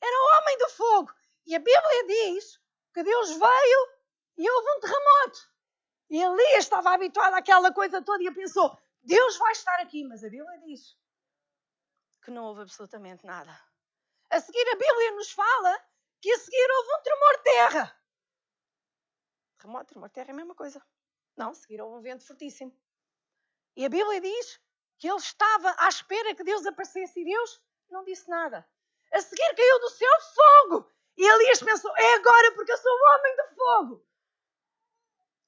Era 0.00 0.16
o 0.16 0.38
homem 0.38 0.58
do 0.58 0.68
fogo. 0.70 1.12
E 1.46 1.54
a 1.54 1.58
Bíblia 1.58 2.06
diz 2.06 2.58
que 2.94 3.02
Deus 3.02 3.30
veio 3.30 3.88
e 4.38 4.50
houve 4.50 4.70
um 4.70 4.80
terremoto. 4.80 5.51
E 6.12 6.20
Elias 6.20 6.64
estava 6.64 6.92
habituado 6.92 7.32
àquela 7.32 7.72
coisa 7.72 8.02
toda 8.02 8.22
e 8.22 8.30
pensou: 8.34 8.78
Deus 9.02 9.38
vai 9.38 9.52
estar 9.52 9.80
aqui. 9.80 10.04
Mas 10.04 10.22
a 10.22 10.28
Bíblia 10.28 10.58
diz 10.58 10.94
que 12.22 12.30
não 12.30 12.44
houve 12.44 12.60
absolutamente 12.60 13.24
nada. 13.24 13.58
A 14.28 14.38
seguir, 14.38 14.68
a 14.68 14.76
Bíblia 14.76 15.12
nos 15.12 15.32
fala 15.32 15.82
que 16.20 16.30
a 16.30 16.38
seguir 16.38 16.68
houve 16.70 16.88
um 16.92 17.02
tremor 17.02 17.36
de 17.38 17.42
terra. 17.44 18.02
Terremoto, 19.56 19.86
tremor 19.86 20.08
de 20.10 20.12
terra 20.12 20.28
é 20.28 20.32
a 20.32 20.36
mesma 20.36 20.54
coisa. 20.54 20.86
Não, 21.34 21.48
a 21.48 21.54
seguir 21.54 21.80
houve 21.80 21.96
um 21.96 22.02
vento 22.02 22.26
fortíssimo. 22.26 22.78
E 23.74 23.86
a 23.86 23.88
Bíblia 23.88 24.20
diz 24.20 24.60
que 24.98 25.08
ele 25.08 25.16
estava 25.16 25.74
à 25.78 25.88
espera 25.88 26.34
que 26.34 26.44
Deus 26.44 26.66
aparecesse 26.66 27.20
e 27.20 27.24
Deus 27.24 27.58
não 27.88 28.04
disse 28.04 28.28
nada. 28.28 28.68
A 29.14 29.20
seguir 29.22 29.54
caiu 29.56 29.80
do 29.80 29.88
céu 29.88 30.20
fogo. 30.34 30.92
E 31.16 31.26
Elias 31.26 31.62
pensou: 31.62 31.90
é 31.96 32.14
agora 32.16 32.52
porque 32.54 32.70
eu 32.70 32.76
sou 32.76 32.92
o 32.92 33.14
homem 33.14 33.36
do 33.36 33.54
fogo. 33.54 34.11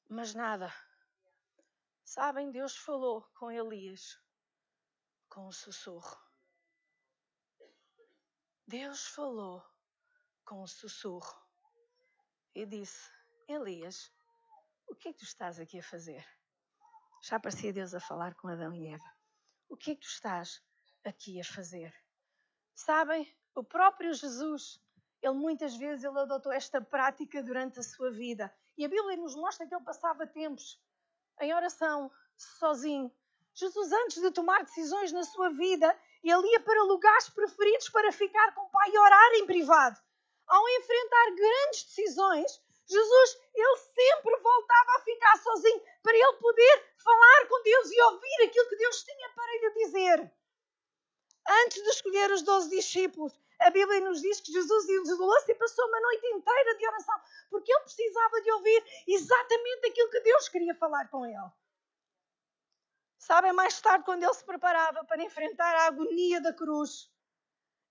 Mas 0.08 0.34
nada. 0.34 0.72
Sabem, 2.04 2.50
Deus 2.50 2.76
falou 2.76 3.22
com 3.34 3.50
Elias 3.50 4.18
com 5.28 5.48
um 5.48 5.52
sussurro. 5.52 6.16
Deus 8.66 9.04
falou 9.06 9.64
com 10.44 10.62
um 10.62 10.66
sussurro 10.66 11.34
e 12.54 12.64
disse: 12.64 13.10
Elias, 13.48 14.12
o 14.86 14.94
que 14.94 15.08
é 15.08 15.12
que 15.12 15.18
tu 15.18 15.24
estás 15.24 15.58
aqui 15.58 15.80
a 15.80 15.82
fazer? 15.82 16.24
Já 17.20 17.40
parecia 17.40 17.72
Deus 17.72 17.94
a 17.94 18.00
falar 18.00 18.34
com 18.36 18.48
Adão 18.48 18.72
e 18.74 18.86
Eva. 18.86 19.12
O 19.68 19.76
que 19.76 19.90
é 19.90 19.94
que 19.94 20.02
tu 20.02 20.08
estás 20.08 20.62
aqui 21.04 21.40
a 21.40 21.44
fazer? 21.44 21.92
Sabem, 22.74 23.36
o 23.54 23.64
próprio 23.64 24.12
Jesus, 24.14 24.80
ele 25.20 25.34
muitas 25.34 25.74
vezes 25.74 26.04
ele 26.04 26.20
adotou 26.20 26.52
esta 26.52 26.80
prática 26.80 27.42
durante 27.42 27.80
a 27.80 27.82
sua 27.82 28.10
vida. 28.12 28.54
E 28.76 28.84
a 28.84 28.88
Bíblia 28.88 29.16
nos 29.16 29.34
mostra 29.36 29.66
que 29.66 29.74
ele 29.74 29.84
passava 29.84 30.26
tempos 30.26 30.80
em 31.40 31.54
oração, 31.54 32.10
sozinho. 32.36 33.12
Jesus, 33.54 33.92
antes 33.92 34.20
de 34.20 34.30
tomar 34.30 34.64
decisões 34.64 35.12
na 35.12 35.22
sua 35.22 35.50
vida, 35.50 35.96
ele 36.22 36.48
ia 36.52 36.60
para 36.60 36.82
lugares 36.82 37.28
preferidos 37.28 37.88
para 37.88 38.10
ficar 38.10 38.54
com 38.54 38.62
o 38.62 38.70
Pai 38.70 38.90
e 38.90 38.98
orar 38.98 39.32
em 39.34 39.46
privado. 39.46 40.00
Ao 40.46 40.68
enfrentar 40.68 41.34
grandes 41.36 41.84
decisões, 41.84 42.60
Jesus, 42.86 43.38
ele 43.54 43.76
sempre 43.76 44.36
voltava 44.42 44.96
a 44.96 45.00
ficar 45.00 45.38
sozinho 45.38 45.82
para 46.02 46.16
ele 46.16 46.32
poder 46.34 46.94
falar 46.96 47.48
com 47.48 47.62
Deus 47.62 47.90
e 47.90 48.02
ouvir 48.02 48.44
aquilo 48.44 48.68
que 48.68 48.76
Deus 48.76 49.04
tinha 49.04 49.30
para 49.30 49.52
lhe 49.52 49.70
dizer. 49.84 50.32
Antes 51.64 51.82
de 51.82 51.88
escolher 51.90 52.30
os 52.30 52.42
doze 52.42 52.70
discípulos, 52.70 53.32
a 53.64 53.70
Bíblia 53.70 54.00
nos 54.00 54.20
diz 54.20 54.40
que 54.40 54.52
Jesus 54.52 54.88
isolou-se 54.88 55.50
e 55.50 55.54
passou 55.54 55.86
uma 55.88 56.00
noite 56.00 56.26
inteira 56.26 56.76
de 56.76 56.86
oração, 56.86 57.20
porque 57.48 57.72
ele 57.72 57.84
precisava 57.84 58.42
de 58.42 58.52
ouvir 58.52 58.84
exatamente 59.08 59.88
aquilo 59.88 60.10
que 60.10 60.20
Deus 60.20 60.48
queria 60.50 60.74
falar 60.74 61.08
com 61.08 61.24
ele. 61.24 61.50
Sabem, 63.18 63.54
mais 63.54 63.80
tarde, 63.80 64.04
quando 64.04 64.22
ele 64.22 64.34
se 64.34 64.44
preparava 64.44 65.02
para 65.04 65.22
enfrentar 65.22 65.74
a 65.76 65.86
agonia 65.86 66.42
da 66.42 66.52
cruz, 66.52 67.10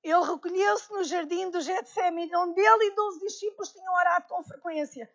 ele 0.03 0.23
recolheu-se 0.23 0.91
no 0.91 1.03
jardim 1.03 1.49
do 1.49 1.59
Getsemane, 1.59 2.36
onde 2.36 2.62
ele 2.62 2.86
e 2.86 2.95
doze 2.95 3.19
discípulos 3.19 3.71
tinham 3.71 3.93
orado 3.95 4.27
com 4.27 4.43
frequência. 4.43 5.12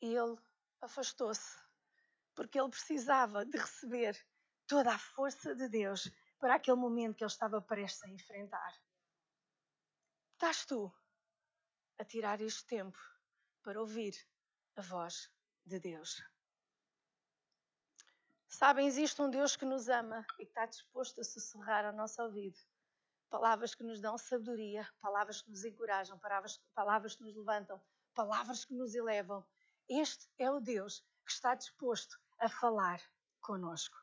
E 0.00 0.14
ele 0.14 0.38
afastou-se, 0.80 1.58
porque 2.34 2.58
ele 2.58 2.70
precisava 2.70 3.44
de 3.44 3.58
receber 3.58 4.16
toda 4.66 4.94
a 4.94 4.98
força 4.98 5.54
de 5.54 5.68
Deus 5.68 6.10
para 6.38 6.54
aquele 6.54 6.78
momento 6.78 7.16
que 7.16 7.24
ele 7.24 7.30
estava 7.30 7.60
prestes 7.60 8.02
a 8.04 8.08
enfrentar. 8.08 8.87
Estás 10.38 10.64
tu 10.66 10.88
a 11.98 12.04
tirar 12.04 12.40
este 12.40 12.64
tempo 12.64 12.96
para 13.60 13.80
ouvir 13.80 14.14
a 14.76 14.82
voz 14.82 15.28
de 15.66 15.80
Deus. 15.80 16.22
Sabem, 18.48 18.86
existe 18.86 19.20
um 19.20 19.28
Deus 19.28 19.56
que 19.56 19.64
nos 19.64 19.88
ama 19.88 20.24
e 20.38 20.44
que 20.46 20.50
está 20.50 20.64
disposto 20.64 21.20
a 21.20 21.24
sussurrar 21.24 21.84
ao 21.84 21.92
nosso 21.92 22.22
ouvido 22.22 22.56
palavras 23.28 23.74
que 23.74 23.82
nos 23.82 24.00
dão 24.00 24.16
sabedoria, 24.16 24.88
palavras 25.00 25.42
que 25.42 25.50
nos 25.50 25.64
encorajam, 25.64 26.16
palavras, 26.20 26.62
palavras 26.72 27.16
que 27.16 27.24
nos 27.24 27.34
levantam, 27.34 27.82
palavras 28.14 28.64
que 28.64 28.74
nos 28.74 28.94
elevam. 28.94 29.44
Este 29.88 30.30
é 30.38 30.48
o 30.48 30.60
Deus 30.60 31.00
que 31.26 31.32
está 31.32 31.56
disposto 31.56 32.16
a 32.38 32.48
falar 32.48 33.02
conosco. 33.40 33.98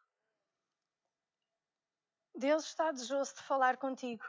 Deus 2.36 2.66
está 2.66 2.92
desejoso 2.92 3.36
de 3.36 3.42
falar 3.44 3.78
contigo. 3.78 4.26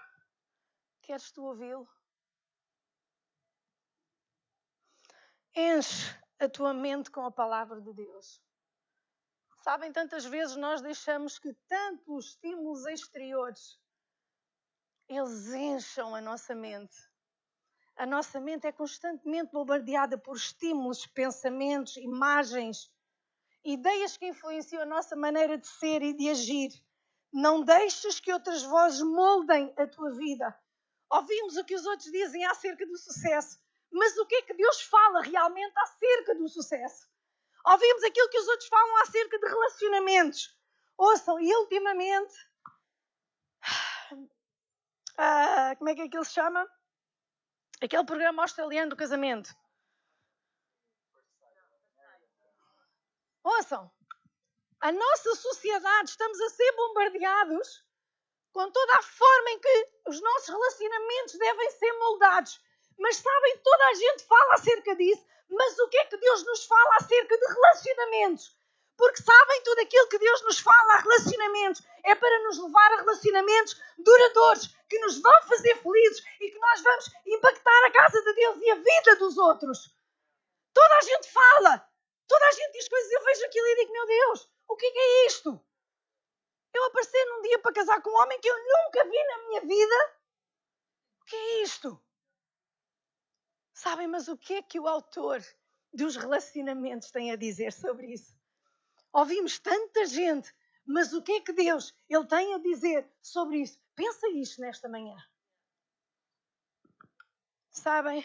Queres 1.02 1.32
tu 1.32 1.44
ouvi-lo? 1.44 1.95
Enche 5.58 6.14
a 6.38 6.46
tua 6.50 6.74
mente 6.74 7.10
com 7.10 7.24
a 7.24 7.30
palavra 7.30 7.80
de 7.80 7.90
Deus. 7.94 8.42
Sabem, 9.62 9.90
tantas 9.90 10.26
vezes 10.26 10.54
nós 10.54 10.82
deixamos 10.82 11.38
que 11.38 11.50
tantos 11.66 12.26
estímulos 12.26 12.84
exteriores 12.84 13.80
eles 15.08 15.54
encham 15.54 16.14
a 16.14 16.20
nossa 16.20 16.54
mente. 16.54 16.94
A 17.96 18.04
nossa 18.04 18.38
mente 18.38 18.66
é 18.66 18.72
constantemente 18.72 19.50
bombardeada 19.50 20.18
por 20.18 20.36
estímulos, 20.36 21.06
pensamentos, 21.06 21.96
imagens, 21.96 22.92
ideias 23.64 24.16
que 24.18 24.26
influenciam 24.26 24.82
a 24.82 24.86
nossa 24.86 25.16
maneira 25.16 25.56
de 25.56 25.66
ser 25.66 26.02
e 26.02 26.12
de 26.12 26.28
agir. 26.28 26.70
Não 27.32 27.64
deixes 27.64 28.20
que 28.20 28.30
outras 28.30 28.62
vozes 28.62 29.00
moldem 29.00 29.72
a 29.78 29.86
tua 29.86 30.12
vida. 30.12 30.54
Ouvimos 31.10 31.56
o 31.56 31.64
que 31.64 31.74
os 31.74 31.86
outros 31.86 32.10
dizem 32.10 32.44
acerca 32.44 32.84
do 32.84 32.98
sucesso, 32.98 33.58
mas 33.90 34.16
o 34.18 34.26
que 34.26 34.36
é 34.36 34.42
que 34.42 34.54
Deus 34.54 34.82
fala 34.82 35.22
realmente 35.22 35.72
acerca 35.78 36.34
do 36.34 36.48
sucesso? 36.48 37.08
Ouvimos 37.64 38.04
aquilo 38.04 38.28
que 38.28 38.38
os 38.38 38.48
outros 38.48 38.68
falam 38.68 38.96
acerca 38.98 39.38
de 39.38 39.46
relacionamentos. 39.46 40.56
Ouçam, 40.96 41.40
e 41.40 41.54
ultimamente 41.56 42.34
ah, 45.18 45.74
como 45.76 45.90
é 45.90 45.94
que 45.94 46.02
aquilo 46.02 46.24
se 46.24 46.32
chama? 46.32 46.66
Aquele 47.82 48.04
programa 48.04 48.42
australiano 48.42 48.90
do 48.90 48.96
casamento. 48.96 49.54
Ouçam, 53.42 53.90
a 54.80 54.92
nossa 54.92 55.34
sociedade 55.36 56.10
estamos 56.10 56.40
a 56.40 56.50
ser 56.50 56.72
bombardeados 56.72 57.84
com 58.52 58.70
toda 58.70 58.96
a 58.96 59.02
forma 59.02 59.50
em 59.50 59.60
que 59.60 59.92
os 60.06 60.20
nossos 60.20 60.48
relacionamentos 60.48 61.38
devem 61.38 61.70
ser 61.72 61.92
moldados. 61.92 62.60
Mas 62.98 63.16
sabem, 63.16 63.58
toda 63.58 63.86
a 63.88 63.94
gente 63.94 64.24
fala 64.24 64.54
acerca 64.54 64.96
disso, 64.96 65.24
mas 65.48 65.78
o 65.78 65.88
que 65.88 65.98
é 65.98 66.04
que 66.06 66.16
Deus 66.16 66.44
nos 66.44 66.64
fala 66.64 66.96
acerca 66.96 67.36
de 67.36 67.46
relacionamentos? 67.46 68.56
Porque 68.96 69.22
sabem, 69.22 69.62
tudo 69.62 69.80
aquilo 69.80 70.08
que 70.08 70.18
Deus 70.18 70.42
nos 70.42 70.58
fala 70.58 70.94
a 70.94 71.00
relacionamentos 71.00 71.82
é 72.02 72.14
para 72.14 72.42
nos 72.44 72.58
levar 72.58 72.92
a 72.92 72.96
relacionamentos 72.96 73.80
duradouros, 73.98 74.74
que 74.88 74.98
nos 75.00 75.20
vão 75.20 75.42
fazer 75.42 75.76
felizes 75.82 76.24
e 76.40 76.50
que 76.50 76.58
nós 76.58 76.82
vamos 76.82 77.10
impactar 77.26 77.84
a 77.86 77.92
casa 77.92 78.22
de 78.22 78.32
Deus 78.32 78.56
e 78.62 78.70
a 78.70 78.74
vida 78.76 79.16
dos 79.16 79.36
outros. 79.36 79.94
Toda 80.72 80.96
a 80.96 81.00
gente 81.02 81.30
fala, 81.30 81.90
toda 82.26 82.46
a 82.46 82.52
gente 82.52 82.72
diz 82.72 82.88
coisas, 82.88 83.12
eu 83.12 83.24
vejo 83.24 83.44
aquilo 83.44 83.66
e 83.66 83.76
digo, 83.76 83.92
meu 83.92 84.06
Deus, 84.06 84.50
o 84.68 84.76
que 84.76 84.86
é, 84.86 84.90
é 84.90 85.26
isto? 85.26 85.60
Eu 86.72 86.84
aparecer 86.84 87.24
num 87.26 87.42
dia 87.42 87.58
para 87.58 87.74
casar 87.74 88.02
com 88.02 88.10
um 88.10 88.22
homem 88.22 88.40
que 88.40 88.48
eu 88.48 88.56
nunca 88.56 89.04
vi 89.04 89.24
na 89.24 89.38
minha 89.48 89.60
vida? 89.60 90.14
O 91.20 91.24
que 91.26 91.36
é 91.36 91.62
isto? 91.62 92.02
Sabem, 93.76 94.08
mas 94.08 94.26
o 94.26 94.38
que 94.38 94.54
é 94.54 94.62
que 94.62 94.80
o 94.80 94.88
autor 94.88 95.44
dos 95.92 96.16
relacionamentos 96.16 97.10
tem 97.10 97.30
a 97.30 97.36
dizer 97.36 97.72
sobre 97.74 98.06
isso? 98.06 98.34
Ouvimos 99.12 99.58
tanta 99.58 100.06
gente 100.06 100.50
Mas 100.86 101.12
o 101.12 101.20
que 101.20 101.32
é 101.32 101.40
que 101.40 101.52
Deus 101.52 101.92
ele 102.08 102.26
tem 102.26 102.54
a 102.54 102.58
dizer 102.58 103.10
sobre 103.20 103.58
isso? 103.58 103.78
Pensa 103.96 104.28
isto 104.28 104.60
nesta 104.60 104.88
manhã. 104.88 105.16
Sabem, 107.70 108.24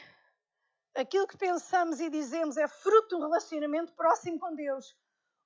aquilo 0.95 1.27
que 1.27 1.37
pensamos 1.37 1.99
e 1.99 2.09
dizemos 2.09 2.55
é 2.55 2.67
fruto 2.67 3.09
de 3.09 3.15
um 3.15 3.19
relacionamento 3.21 3.93
próximo 3.93 4.39
com 4.39 4.53
Deus. 4.53 4.95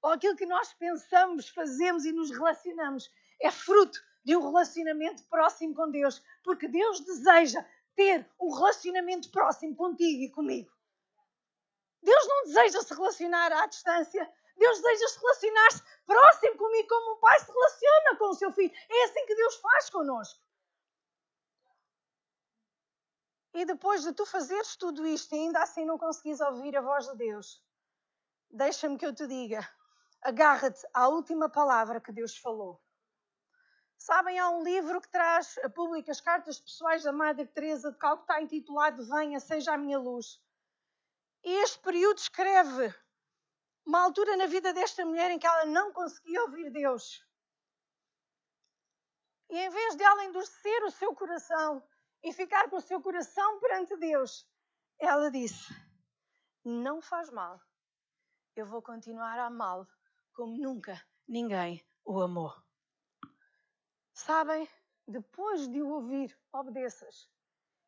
Ou 0.02 0.12
aquilo 0.12 0.36
que 0.36 0.46
nós 0.46 0.74
pensamos, 0.74 1.48
fazemos 1.48 2.06
e 2.06 2.12
nos 2.12 2.30
relacionamos 2.30 3.10
é 3.42 3.50
fruto 3.50 3.98
de 4.26 4.36
um 4.36 4.42
relacionamento 4.42 5.24
próximo 5.30 5.74
com 5.74 5.90
Deus. 5.90 6.22
Porque 6.44 6.68
Deus 6.68 7.00
deseja 7.00 7.66
ter 7.96 8.30
um 8.40 8.54
relacionamento 8.54 9.32
próximo 9.32 9.76
contigo 9.76 10.24
e 10.24 10.32
comigo. 10.32 10.72
Deus 12.02 12.28
não 12.28 12.44
deseja 12.44 12.82
se 12.82 12.94
relacionar 12.94 13.52
à 13.52 13.66
distância. 13.66 14.32
Deus 14.58 14.82
deseja 14.82 15.08
se 15.08 15.20
relacionar-se 15.20 15.84
próximo 16.06 16.58
comigo, 16.58 16.88
como 16.88 17.16
um 17.16 17.20
pai 17.20 17.40
se 17.40 17.52
relaciona 17.52 18.18
com 18.18 18.30
o 18.30 18.36
seu 18.36 18.52
filho. 18.54 18.74
É 18.90 19.04
assim 19.06 19.26
que 19.26 19.36
Deus 19.36 19.56
faz 19.56 19.90
conosco. 19.90 20.46
E 23.54 23.66
depois 23.66 24.04
de 24.04 24.14
tu 24.14 24.26
fazeres 24.26 24.76
tudo 24.76 25.08
isto 25.08 25.34
e 25.34 25.40
ainda 25.40 25.62
assim 25.62 25.86
não 25.86 25.98
conseguires 25.98 26.42
ouvir 26.42 26.76
a 26.76 26.82
voz 26.82 27.08
de 27.08 27.16
Deus, 27.16 27.64
deixa-me 28.52 28.98
que 28.98 29.06
eu 29.06 29.16
te 29.16 29.26
diga: 29.26 29.68
agarra-te 30.22 30.86
à 30.94 31.08
última 31.08 31.50
palavra 31.50 32.02
que 32.02 32.12
Deus 32.12 32.38
falou. 32.38 32.82
Sabem, 33.98 34.38
há 34.38 34.50
um 34.50 34.64
livro 34.64 35.02
que 35.02 35.10
traz, 35.10 35.56
publica 35.74 36.12
as 36.12 36.22
cartas 36.22 36.60
pessoais 36.60 37.04
da 37.04 37.12
Madre 37.12 37.46
Teresa 37.48 37.92
de 37.92 37.98
Calcutá 37.98 38.42
intitulado 38.42 39.04
Venha, 39.06 39.40
seja 39.40 39.74
a 39.74 39.78
minha 39.78 39.98
luz. 39.98 40.42
E 41.44 41.52
este 41.62 41.80
período 41.80 42.18
escreve 42.18 42.94
uma 43.86 44.02
altura 44.02 44.36
na 44.36 44.48
vida 44.48 44.74
desta 44.74 45.06
mulher 45.06 45.32
em 45.32 45.40
que 45.40 45.48
ela 45.48 45.66
não 45.66 45.94
conseguia 45.94 46.42
ouvir 46.44 46.72
Deus. 46.72 47.24
E 49.50 49.58
em 49.58 49.70
vez 49.70 49.96
de 49.96 50.04
ela 50.04 50.26
endurecer 50.26 50.84
o 50.84 50.92
seu 50.92 51.14
coração 51.16 51.84
e 52.24 52.34
ficar 52.34 52.70
com 52.70 52.78
o 52.78 52.82
seu 52.82 53.00
coração 53.02 53.60
perante 53.60 53.96
Deus, 53.96 54.48
ela 55.00 55.30
disse: 55.30 55.72
Não 56.64 57.00
faz 57.02 57.30
mal, 57.30 57.62
eu 58.56 58.66
vou 58.66 58.82
continuar 58.82 59.38
a 59.38 59.46
amá-lo 59.46 59.88
como 60.34 60.58
nunca 60.58 61.00
ninguém 61.28 61.86
o 62.04 62.20
amou. 62.20 62.65
Sabem, 64.16 64.68
depois 65.06 65.68
de 65.68 65.82
o 65.82 65.90
ouvir, 65.90 66.36
obedeças. 66.54 67.30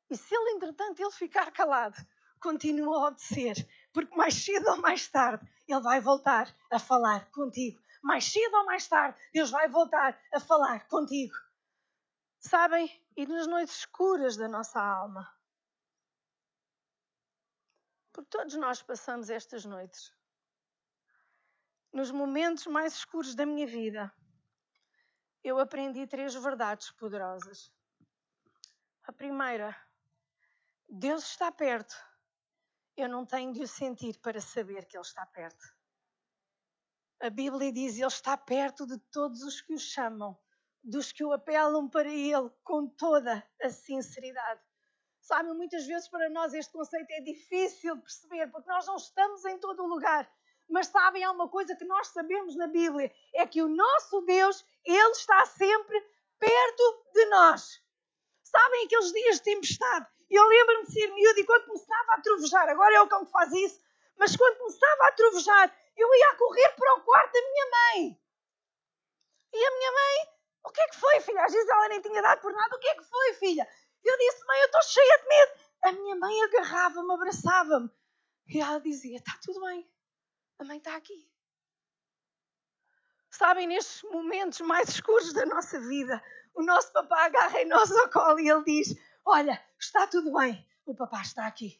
E 0.10 0.18
se 0.18 0.36
ele, 0.36 0.52
entretanto, 0.52 1.00
ele 1.00 1.12
ficar 1.12 1.52
calado, 1.54 1.96
continua 2.42 2.98
a 2.98 3.08
obedecer, 3.08 3.56
porque 3.94 4.14
mais 4.14 4.34
cedo 4.34 4.68
ou 4.72 4.78
mais 4.78 5.08
tarde 5.08 5.50
ele 5.66 5.80
vai 5.80 6.02
voltar 6.02 6.54
a 6.70 6.78
falar 6.78 7.32
contigo. 7.32 7.82
Mais 8.04 8.26
cedo 8.26 8.58
ou 8.58 8.66
mais 8.66 8.86
tarde, 8.88 9.18
Deus 9.34 9.50
vai 9.50 9.70
voltar 9.70 10.22
a 10.34 10.40
falar 10.40 10.86
contigo. 10.90 11.34
Sabem? 12.40 12.92
E 13.16 13.26
nas 13.26 13.48
noites 13.48 13.78
escuras 13.78 14.36
da 14.36 14.50
nossa 14.50 14.82
alma. 14.82 15.34
Porque 18.12 18.30
todos 18.30 18.56
nós 18.56 18.82
passamos 18.82 19.30
estas 19.30 19.64
noites. 19.64 20.14
Nos 21.94 22.12
momentos 22.12 22.68
mais 22.68 22.94
escuros 22.94 23.34
da 23.34 23.46
minha 23.46 23.66
vida, 23.66 24.14
eu 25.48 25.60
aprendi 25.60 26.06
três 26.06 26.36
verdades 26.36 26.92
poderosas. 26.92 27.72
A 29.04 29.14
primeira, 29.14 29.76
Deus 30.90 31.24
está 31.24 31.50
perto. 31.52 31.96
Eu 32.98 33.08
não 33.08 33.26
tenho 33.26 33.54
de 33.54 33.62
o 33.62 33.68
sentir 33.68 34.20
para 34.20 34.42
saber 34.42 34.86
que 34.86 34.98
Ele 34.98 35.06
está 35.06 35.26
perto. 35.26 35.64
A 37.22 37.30
Bíblia 37.30 37.72
diz: 37.72 37.96
Ele 37.96 38.08
está 38.08 38.36
perto 38.36 38.86
de 38.86 38.98
todos 39.12 39.42
os 39.42 39.62
que 39.62 39.74
o 39.74 39.80
chamam 39.80 40.38
dos 40.84 41.12
que 41.12 41.24
o 41.24 41.32
apelam 41.32 41.90
para 41.90 42.10
Ele 42.10 42.50
com 42.64 42.88
toda 42.88 43.46
a 43.62 43.70
sinceridade. 43.70 44.62
Sabe, 45.20 45.52
muitas 45.54 45.86
vezes 45.86 46.10
para 46.10 46.30
nós 46.30 46.54
este 46.54 46.72
conceito 46.72 47.12
é 47.12 47.22
difícil 47.22 47.96
de 47.96 48.02
perceber, 48.02 48.48
porque 48.48 48.70
nós 48.70 48.86
não 48.86 48.96
estamos 48.96 49.44
em 49.46 49.58
todo 49.60 49.84
o 49.84 49.88
lugar. 49.88 50.30
Mas 50.70 50.88
sabem, 50.88 51.24
há 51.24 51.32
uma 51.32 51.48
coisa 51.48 51.76
que 51.76 51.86
nós 51.86 52.08
sabemos 52.10 52.56
na 52.56 52.68
Bíblia: 52.68 53.12
é 53.34 53.46
que 53.48 53.62
o 53.62 53.68
nosso 53.68 54.22
Deus, 54.22 54.66
Ele 54.86 55.12
está 55.12 55.46
sempre 55.46 56.02
perto 56.40 57.04
de 57.14 57.26
nós. 57.28 57.82
Sabem 58.44 58.86
aqueles 58.86 59.12
dias 59.12 59.36
de 59.38 59.44
tempestade? 59.44 60.08
Eu 60.30 60.46
lembro-me 60.46 60.86
de 60.86 60.94
ser 60.94 61.08
miúdo 61.14 61.40
e 61.40 61.46
quando 61.46 61.66
começava 61.66 62.14
a 62.14 62.22
trovejar, 62.22 62.70
agora 62.70 62.96
é 62.96 63.02
o 63.02 63.08
cão 63.08 63.26
que 63.26 63.32
faz 63.32 63.52
isso, 63.54 63.80
mas 64.18 64.36
quando 64.36 64.58
começava 64.58 65.08
a 65.08 65.12
trovejar, 65.14 65.78
eu 65.96 66.14
ia 66.14 66.30
a 66.32 66.36
correr 66.36 66.70
para 66.76 66.96
o 66.96 67.02
quarto 67.02 67.34
da 67.34 67.42
minha 67.42 67.66
mãe. 67.72 68.22
E 69.54 69.66
a 69.66 69.72
minha 69.72 69.92
mãe 69.92 70.38
o 70.68 70.72
que 70.72 70.82
é 70.82 70.88
que 70.90 70.98
foi, 70.98 71.22
filha? 71.22 71.44
A 71.44 71.48
Gisela 71.48 71.88
nem 71.88 72.02
tinha 72.02 72.22
dado 72.22 72.42
por 72.42 72.52
nada. 72.52 72.76
O 72.76 72.80
que 72.80 72.90
é 72.90 72.96
que 72.96 73.04
foi, 73.04 73.34
filha? 73.36 73.68
Eu 74.04 74.18
disse, 74.18 74.46
mãe, 74.46 74.60
eu 74.60 74.66
estou 74.66 74.84
cheia 74.84 75.18
de 75.18 75.28
medo. 75.28 75.52
A 75.84 75.92
minha 75.94 76.16
mãe 76.18 76.44
agarrava-me, 76.44 77.14
abraçava-me. 77.14 77.90
E 78.50 78.60
ela 78.60 78.80
dizia: 78.80 79.18
Está 79.18 79.32
tudo 79.42 79.62
bem, 79.62 79.90
a 80.60 80.64
mãe 80.64 80.78
está 80.78 80.96
aqui. 80.96 81.28
Sabem, 83.30 83.68
nestes 83.68 84.02
momentos 84.04 84.60
mais 84.62 84.90
escuros 84.90 85.34
da 85.34 85.46
nossa 85.46 85.80
vida, 85.80 86.24
o 86.56 86.64
nosso 86.64 86.92
papá 86.92 87.26
agarra 87.26 87.62
em 87.62 87.68
nós 87.68 87.92
ao 87.92 88.10
colo 88.10 88.40
e 88.40 88.50
ele 88.50 88.64
diz: 88.64 88.96
Olha, 89.24 89.64
está 89.80 90.08
tudo 90.08 90.34
bem, 90.34 90.68
o 90.86 90.96
papá 90.96 91.22
está 91.22 91.46
aqui. 91.46 91.80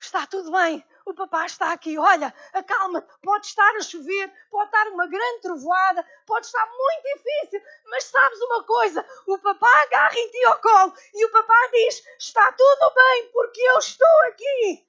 Está 0.00 0.26
tudo 0.26 0.52
bem, 0.52 0.84
o 1.06 1.14
papá 1.14 1.46
está 1.46 1.72
aqui. 1.72 1.98
Olha, 1.98 2.32
acalma-te. 2.52 3.08
Pode 3.20 3.46
estar 3.46 3.74
a 3.76 3.82
chover, 3.82 4.32
pode 4.50 4.66
estar 4.66 4.88
uma 4.88 5.06
grande 5.06 5.40
trovoada, 5.40 6.06
pode 6.26 6.46
estar 6.46 6.66
muito 6.66 7.02
difícil, 7.02 7.60
mas 7.86 8.04
sabes 8.04 8.38
uma 8.42 8.64
coisa? 8.64 9.04
O 9.26 9.38
papá 9.38 9.82
agarra 9.82 10.16
em 10.16 10.30
ti 10.30 10.44
ao 10.44 10.60
colo 10.60 10.94
e 11.14 11.24
o 11.24 11.32
papá 11.32 11.68
diz: 11.72 12.04
Está 12.18 12.52
tudo 12.52 12.94
bem, 12.94 13.30
porque 13.32 13.60
eu 13.60 13.78
estou 13.78 14.22
aqui. 14.28 14.87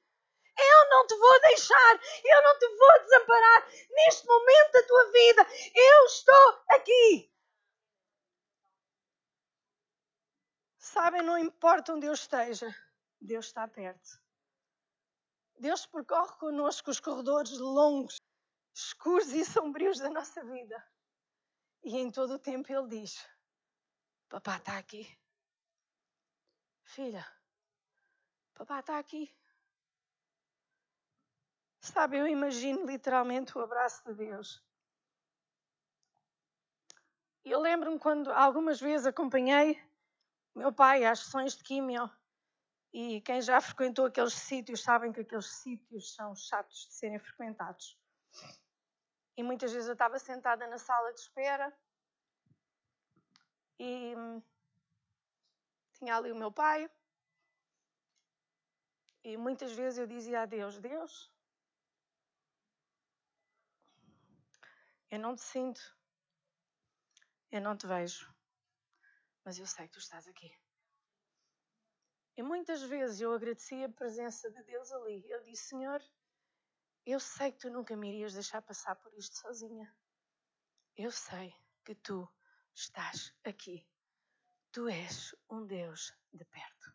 Eu 0.60 0.90
não 0.90 1.08
te 1.08 1.16
vou 1.16 1.42
deixar, 1.42 2.00
eu 2.24 2.44
não 2.44 2.60
te 2.60 2.68
vou 2.68 3.00
desamparar 3.04 3.70
neste 3.90 4.28
momento 4.28 4.72
da 4.72 4.84
tua 4.84 5.12
vida. 5.12 5.48
Eu 5.76 6.06
estou 6.06 6.64
aqui. 6.70 7.34
Sabem, 10.78 11.22
não 11.22 11.38
importa 11.38 11.94
onde 11.94 12.08
eu 12.08 12.14
esteja, 12.14 12.68
Deus 13.22 13.46
está 13.46 13.68
perto. 13.68 14.20
Deus 15.58 15.86
percorre 15.86 16.36
connosco 16.38 16.90
os 16.90 17.00
corredores 17.00 17.58
longos, 17.58 18.18
escuros 18.74 19.30
e 19.32 19.46
sombrios 19.46 20.00
da 20.00 20.10
nossa 20.10 20.44
vida. 20.44 20.84
E 21.84 21.98
em 21.98 22.12
todo 22.12 22.34
o 22.34 22.40
tempo 22.40 22.72
Ele 22.72 22.88
diz: 22.88 23.28
Papá 24.30 24.58
está 24.58 24.78
aqui. 24.78 25.08
Filha, 26.84 27.26
papá 28.54 28.80
está 28.80 28.98
aqui. 28.98 29.34
Sabe, 31.82 32.18
eu 32.18 32.28
imagino 32.28 32.86
literalmente 32.86 33.58
o 33.58 33.62
abraço 33.62 34.04
de 34.06 34.14
Deus. 34.14 34.64
Eu 37.44 37.60
lembro-me 37.60 37.98
quando 37.98 38.32
algumas 38.32 38.80
vezes 38.80 39.08
acompanhei 39.08 39.82
meu 40.54 40.74
pai 40.74 41.06
às 41.06 41.20
sessões 41.20 41.56
de 41.56 41.64
químio 41.64 42.10
e 42.92 43.22
quem 43.22 43.42
já 43.42 43.62
frequentou 43.62 44.06
aqueles 44.06 44.34
sítios 44.34 44.82
sabem 44.82 45.12
que 45.12 45.22
aqueles 45.22 45.46
sítios 45.46 46.14
são 46.14 46.36
chatos 46.36 46.88
de 46.88 46.94
serem 46.94 47.20
frequentados. 47.20 47.98
E 49.38 49.44
muitas 49.44 49.72
vezes 49.72 49.88
eu 49.88 49.94
estava 49.94 50.20
sentada 50.20 50.68
na 50.68 50.78
sala 50.78 51.14
de 51.14 51.20
espera 51.22 51.74
e 53.80 54.14
hum, 54.18 54.44
tinha 55.94 56.18
ali 56.18 56.32
o 56.32 56.36
meu 56.36 56.52
pai. 56.52 56.90
E 59.24 59.38
muitas 59.38 59.72
vezes 59.72 60.00
eu 60.00 60.08
dizia 60.08 60.42
a 60.42 60.46
Deus: 60.46 60.78
Deus, 60.80 61.32
eu 65.12 65.20
não 65.20 65.36
te 65.36 65.42
sinto, 65.42 65.82
eu 67.52 67.62
não 67.62 67.76
te 67.76 67.88
vejo, 67.88 68.34
mas 69.44 69.58
eu 69.58 69.66
sei 69.66 69.88
que 69.88 69.94
tu 69.94 70.00
estás 70.00 70.28
aqui. 70.28 70.56
E 72.38 72.44
muitas 72.44 72.82
vezes 72.84 73.20
eu 73.20 73.34
agradeci 73.34 73.84
a 73.84 73.90
presença 73.90 74.50
de 74.50 74.64
Deus 74.64 74.92
ali. 74.92 75.30
Eu 75.30 75.44
disse: 75.44 75.70
Senhor, 75.70 76.02
eu 77.06 77.20
sei 77.20 77.52
que 77.52 77.60
tu 77.60 77.70
nunca 77.70 77.98
me 77.98 78.08
irias 78.10 78.34
deixar 78.34 78.62
passar 78.62 78.96
por 78.96 79.14
isto 79.14 79.36
sozinha. 79.38 79.94
Eu 80.96 81.12
sei 81.12 81.54
que 81.84 81.96
tu 81.96 82.32
estás 82.74 83.34
aqui. 83.44 83.86
Tu 84.72 84.88
és 84.88 85.36
um 85.50 85.66
Deus 85.66 86.14
de 86.32 86.46
perto. 86.46 86.94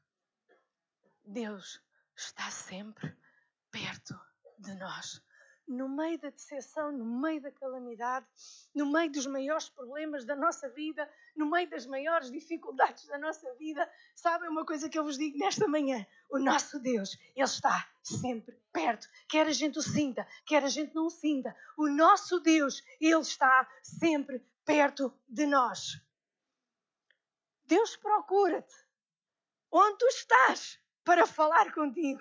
Deus 1.25 1.83
está 2.17 2.51
sempre 2.51 3.15
perto 3.71 4.15
de 4.59 4.75
nós 4.77 5.21
no 5.67 5.89
meio 5.89 6.19
da 6.19 6.31
decepção, 6.31 6.93
no 6.93 7.05
meio 7.05 7.41
da 7.41 7.51
calamidade, 7.51 8.27
no 8.75 8.87
meio 8.87 9.11
dos 9.11 9.27
maiores 9.27 9.69
problemas 9.69 10.25
da 10.25 10.37
nossa 10.37 10.69
vida, 10.69 11.09
no 11.35 11.51
meio 11.51 11.69
das 11.69 11.87
maiores 11.87 12.31
dificuldades 12.31 13.07
da 13.07 13.19
nossa 13.19 13.53
vida, 13.55 13.91
sabem 14.15 14.49
uma 14.49 14.65
coisa 14.65 14.89
que 14.89 14.99
eu 14.99 15.05
vos 15.05 15.17
digo 15.19 15.39
nesta 15.39 15.67
manhã? 15.67 16.07
O 16.29 16.39
nosso 16.39 16.79
Deus, 16.79 17.17
Ele 17.35 17.45
está 17.45 17.89
sempre 18.03 18.59
perto. 18.73 19.09
Quer 19.29 19.47
a 19.47 19.53
gente 19.53 19.79
o 19.79 19.83
sinta, 19.83 20.27
quer 20.47 20.63
a 20.65 20.69
gente 20.69 20.95
não 20.95 21.07
o 21.07 21.11
sinta. 21.11 21.57
O 21.77 21.89
nosso 21.89 22.41
Deus, 22.41 22.83
Ele 23.01 23.21
está 23.21 23.69
sempre 23.83 24.45
perto 24.65 25.13
de 25.29 25.47
nós. 25.47 26.01
Deus 27.67 27.97
procura-te 27.97 28.75
onde 29.71 29.99
tu 29.99 30.07
estás 30.07 30.79
para 31.03 31.27
falar 31.27 31.73
contigo. 31.73 32.21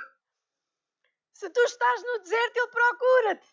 Se 1.34 1.50
tu 1.50 1.60
estás 1.62 2.04
no 2.04 2.19
deserto, 2.19 2.58
Ele 2.58 2.67
procura-te. 2.67 3.48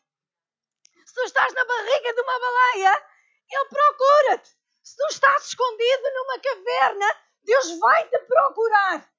Se 1.06 1.14
tu 1.14 1.22
estás 1.22 1.52
na 1.54 1.64
barriga 1.64 2.12
de 2.12 2.20
uma 2.20 2.38
baleia, 2.38 3.06
Ele 3.50 3.68
procura-te. 3.68 4.56
Se 4.82 4.96
tu 4.96 5.06
estás 5.06 5.46
escondido 5.46 6.10
numa 6.14 6.38
caverna, 6.40 7.06
Deus 7.42 7.78
vai 7.78 8.08
te 8.08 8.18
procurar. 8.20 9.12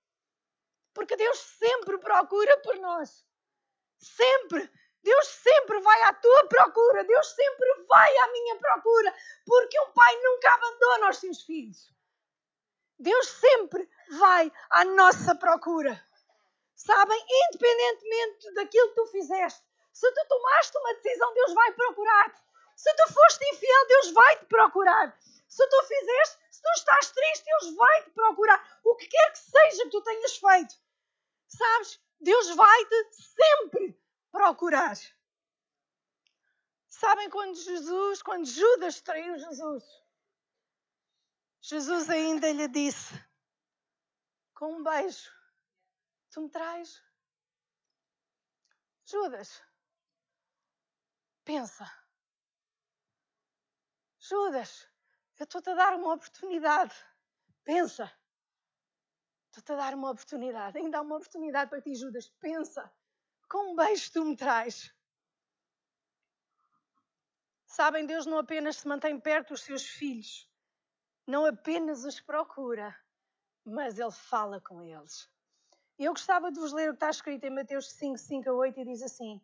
Porque 0.94 1.16
Deus 1.16 1.40
sempre 1.40 1.98
procura 1.98 2.58
por 2.60 2.78
nós. 2.78 3.26
Sempre. 3.98 4.72
Deus 5.04 5.28
sempre 5.28 5.80
vai 5.80 6.02
à 6.04 6.14
tua 6.14 6.48
procura. 6.48 7.04
Deus 7.04 7.28
sempre 7.28 7.86
vai 7.88 8.18
à 8.18 8.28
minha 8.32 8.56
procura. 8.58 9.16
Porque 9.46 9.80
um 9.82 9.92
pai 9.94 10.16
nunca 10.22 10.54
abandona 10.54 11.10
os 11.10 11.18
seus 11.18 11.42
filhos. 11.44 11.92
Deus 13.00 13.28
sempre 13.28 13.90
vai 14.20 14.52
à 14.70 14.86
nossa 14.86 15.34
procura. 15.36 16.00
Sabem, 16.86 17.26
independentemente 17.30 18.54
daquilo 18.56 18.90
que 18.90 18.96
tu 18.96 19.06
fizeste, 19.08 19.64
se 19.94 20.12
tu 20.12 20.28
tomaste 20.28 20.78
uma 20.80 20.96
decisão, 20.96 21.32
Deus 21.36 21.54
vai 21.54 21.72
procurar-te. 21.74 22.42
Se 22.76 22.92
tu 22.96 23.14
foste 23.14 23.46
infiel, 23.54 23.88
Deus 23.88 24.12
vai 24.12 24.40
te 24.40 24.46
procurar. 24.46 25.16
Se 25.48 25.68
tu 25.70 25.84
fizeste, 25.84 26.40
se 26.50 26.60
tu 26.60 26.70
estás 26.76 27.12
triste, 27.12 27.46
Deus 27.46 27.76
vai 27.76 28.04
te 28.04 28.10
procurar. 28.10 28.80
O 28.84 28.96
que 28.96 29.08
quer 29.08 29.32
que 29.32 29.38
seja 29.38 29.84
que 29.84 29.90
tu 29.92 30.02
tenhas 30.02 30.38
feito, 30.38 30.76
sabes, 31.48 32.00
Deus 32.20 32.56
vai 32.56 32.86
te 32.86 33.08
sempre 33.14 34.02
procurar. 34.32 34.98
Sabem 36.90 37.30
quando 37.30 37.56
Jesus, 37.58 38.24
quando 38.24 38.46
Judas 38.48 39.02
traiu 39.02 39.38
Jesus, 39.38 39.84
Jesus 41.62 42.10
ainda 42.10 42.52
lhe 42.52 42.68
disse: 42.68 43.14
com 44.56 44.78
um 44.78 44.84
beijo, 44.84 45.32
tu 46.32 46.42
me 46.42 46.50
traz. 46.50 47.04
Judas, 49.06 49.62
pensa. 51.44 51.86
Judas, 54.20 54.88
eu 55.38 55.44
estou-te 55.44 55.70
a 55.70 55.76
dar 55.76 55.94
uma 55.96 56.14
oportunidade. 56.14 56.96
Pensa. 57.64 58.12
Estou-te 59.48 59.74
a 59.74 59.76
dar 59.76 59.94
uma 59.94 60.12
oportunidade. 60.12 60.78
Ainda 60.78 61.00
há 61.00 61.02
uma 61.02 61.18
oportunidade 61.18 61.70
para 61.70 61.82
ti, 61.82 61.94
Judas. 61.94 62.30
Pensa. 62.40 62.92
Com 63.50 63.74
um 63.74 63.76
beijo 63.76 64.12
tu 64.14 64.24
me 64.24 64.36
traz. 64.36 64.94
Sabem, 67.66 68.06
Deus 68.06 68.26
não 68.26 68.38
apenas 68.38 68.78
se 68.78 68.88
mantém 68.88 69.20
perto 69.20 69.50
dos 69.50 69.64
seus 69.64 69.86
filhos, 69.86 70.50
não 71.26 71.46
apenas 71.46 72.04
os 72.04 72.20
procura, 72.20 72.94
mas 73.66 73.98
Ele 73.98 74.12
fala 74.12 74.60
com 74.60 74.84
eles. 74.84 75.30
Eu 76.04 76.14
gostava 76.14 76.52
de 76.52 76.60
vos 76.60 76.74
ler 76.74 76.90
o 76.90 76.94
que 76.94 76.96
está 76.98 77.10
escrito 77.10 77.46
em 77.46 77.52
Mateus 77.52 77.92
5, 77.92 78.18
5 78.18 78.50
a 78.50 78.54
8 78.54 78.80
e 78.80 78.86
diz 78.86 79.04
assim: 79.04 79.40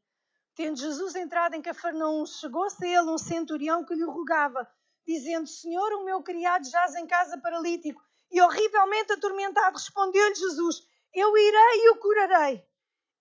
Tendo 0.56 0.78
Jesus 0.78 1.16
entrado 1.16 1.54
em 1.54 1.62
Cafarnaum, 1.62 2.26
chegou-se 2.26 2.84
a 2.84 2.88
ele 2.88 3.12
um 3.12 3.18
centurião 3.18 3.86
que 3.86 3.94
lhe 3.94 4.04
rogava, 4.04 4.68
dizendo: 5.06 5.48
Senhor, 5.48 5.94
o 5.94 6.04
meu 6.04 6.24
criado 6.24 6.68
jaz 6.68 6.96
em 6.96 7.06
casa 7.06 7.38
paralítico 7.38 8.02
e 8.32 8.42
horrivelmente 8.42 9.14
atormentado. 9.14 9.78
Respondeu-lhe 9.78 10.34
Jesus: 10.34 10.82
Eu 11.14 11.38
irei 11.38 11.86
e 11.86 11.90
o 11.92 11.98
curarei. 11.98 12.66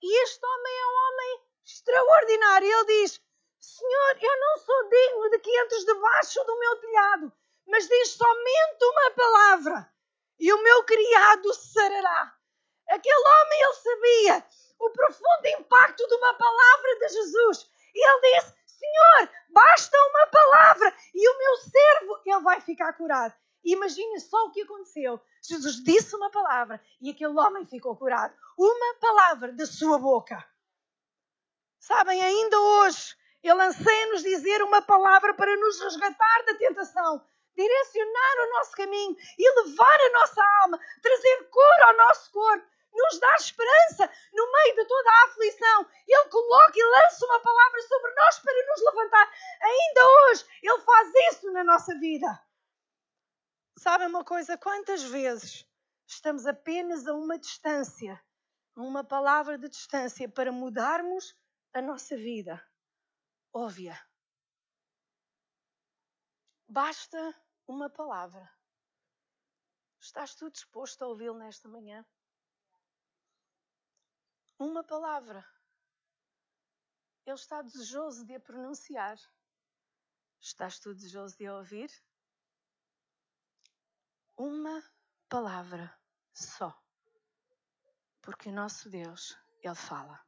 E 0.03 0.23
este 0.23 0.45
homem 0.45 0.73
é 0.73 0.87
um 0.87 0.97
homem 1.07 1.41
extraordinário. 1.65 2.69
Ele 2.69 3.03
diz: 3.03 3.21
Senhor, 3.61 4.17
eu 4.23 4.41
não 4.41 4.59
sou 4.65 4.89
digno 4.89 5.31
de 5.31 5.39
que 5.41 5.61
entres 5.61 5.85
debaixo 5.85 6.43
do 6.45 6.59
meu 6.59 6.77
telhado 6.81 7.33
mas 7.67 7.89
diz 7.89 8.11
somente 8.11 8.85
uma 8.85 9.11
palavra 9.11 9.93
e 10.39 10.53
o 10.53 10.63
meu 10.63 10.85
criado 10.85 11.53
sarará. 11.55 12.36
Aquele 12.89 13.29
homem, 13.29 13.63
ele 13.63 13.75
sabia 13.75 14.47
o 14.79 14.91
profundo 14.91 15.47
impacto 15.59 16.07
de 16.07 16.15
uma 16.15 16.35
palavra 16.35 16.99
de 17.01 17.09
Jesus. 17.09 17.71
E 17.95 18.09
ele 18.09 18.21
disse: 18.21 18.55
Senhor, 18.67 19.31
basta 19.51 19.97
uma 19.97 20.27
palavra 20.27 20.95
e 21.15 21.29
o 21.29 21.39
meu 21.39 21.57
servo, 21.57 22.21
ele 22.25 22.41
vai 22.41 22.61
ficar 22.61 22.93
curado. 22.93 23.35
Imagine 23.65 24.21
só 24.21 24.45
o 24.45 24.51
que 24.53 24.63
aconteceu. 24.63 25.21
Jesus 25.43 25.83
disse 25.83 26.15
uma 26.15 26.31
palavra 26.31 26.81
e 27.01 27.11
aquele 27.11 27.37
homem 27.37 27.67
ficou 27.67 27.97
curado. 27.97 28.33
Uma 28.57 28.95
palavra 29.01 29.53
da 29.53 29.67
sua 29.67 29.99
boca. 29.99 30.45
Sabem, 31.81 32.23
ainda 32.23 32.61
hoje, 32.61 33.17
ele 33.43 33.61
anseia-nos 33.63 34.23
dizer 34.23 34.63
uma 34.63 34.83
palavra 34.83 35.35
para 35.35 35.57
nos 35.57 35.81
resgatar 35.81 36.45
da 36.45 36.55
tentação, 36.55 37.25
direcionar 37.57 38.35
o 38.39 38.53
nosso 38.59 38.73
caminho 38.73 39.17
e 39.39 39.63
levar 39.63 40.01
a 40.01 40.11
nossa 40.11 40.43
alma, 40.63 40.81
trazer 41.03 41.49
cura 41.51 41.87
ao 41.87 41.97
nosso 41.97 42.31
corpo, 42.31 42.67
nos 42.97 43.21
dar 43.21 43.37
esperança 43.37 44.11
no 44.33 44.53
meio 44.53 44.75
de 44.75 44.85
toda 44.87 45.11
a 45.11 45.25
aflição. 45.27 45.91
Ele 46.07 46.29
coloca 46.29 46.73
e 46.75 46.83
lança 46.83 47.27
uma 47.27 47.41
palavra 47.41 47.83
sobre 47.83 48.15
nós 48.15 48.39
para 48.39 48.67
nos 48.67 48.85
levantar. 48.85 49.33
Ainda 49.63 50.07
hoje, 50.07 50.47
Ele 50.63 50.81
faz 50.81 51.13
isso 51.31 51.53
na 51.53 51.65
nossa 51.65 51.95
vida. 51.99 52.47
Sabem 53.79 54.09
uma 54.09 54.25
coisa? 54.25 54.57
Quantas 54.57 55.03
vezes 55.03 55.67
estamos 56.07 56.47
apenas 56.47 57.07
a 57.07 57.15
uma 57.15 57.39
distância, 57.39 58.23
a 58.75 58.81
uma 58.81 59.05
palavra 59.05 59.59
de 59.59 59.69
distância, 59.69 60.29
para 60.29 60.51
mudarmos 60.51 61.37
a 61.75 61.83
nossa 61.83 62.17
vida? 62.17 62.63
Óbvia. 63.53 64.01
Basta 66.69 67.35
uma 67.67 67.91
palavra. 67.91 68.51
Estás 70.01 70.35
tu 70.35 70.51
disposto 70.51 71.03
a 71.03 71.09
ouvi-lo 71.09 71.39
nesta 71.39 71.69
manhã? 71.69 72.05
Uma 74.59 74.83
palavra. 74.83 75.45
Ele 77.27 77.35
está 77.35 77.61
desejoso 77.61 78.25
de 78.25 78.35
a 78.37 78.41
pronunciar. 78.41 79.19
Estás 80.41 80.79
tu 80.79 80.95
desejoso 80.95 81.37
de 81.37 81.47
a 81.47 81.57
ouvir? 81.57 81.91
Uma 84.37 84.83
palavra 85.29 85.95
só. 86.33 86.75
Porque 88.23 88.49
o 88.49 88.53
nosso 88.53 88.89
Deus, 88.89 89.37
Ele 89.63 89.75
fala. 89.75 90.25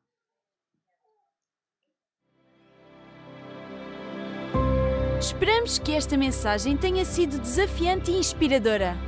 Esperamos 5.19 5.79
que 5.79 5.93
esta 5.93 6.17
mensagem 6.17 6.77
tenha 6.77 7.05
sido 7.05 7.41
desafiante 7.41 8.11
e 8.11 8.19
inspiradora. 8.19 9.08